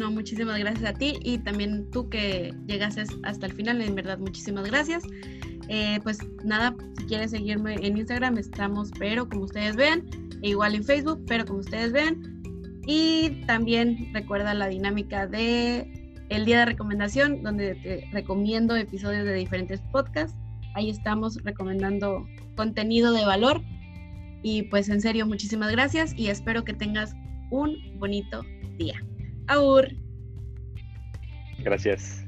[0.00, 4.18] No, muchísimas gracias a ti y también tú que llegases hasta el final, en verdad,
[4.18, 5.04] muchísimas gracias.
[5.72, 10.04] Eh, pues nada, si quieres seguirme en Instagram, estamos, pero como ustedes ven,
[10.42, 12.82] e igual en Facebook, pero como ustedes ven.
[12.86, 19.34] Y también recuerda la dinámica de el día de recomendación, donde te recomiendo episodios de
[19.34, 20.36] diferentes podcasts.
[20.74, 23.62] Ahí estamos recomendando contenido de valor.
[24.42, 27.14] Y pues en serio, muchísimas gracias y espero que tengas
[27.50, 28.42] un bonito
[28.76, 29.00] día.
[29.46, 29.88] Aur.
[31.58, 32.24] Gracias.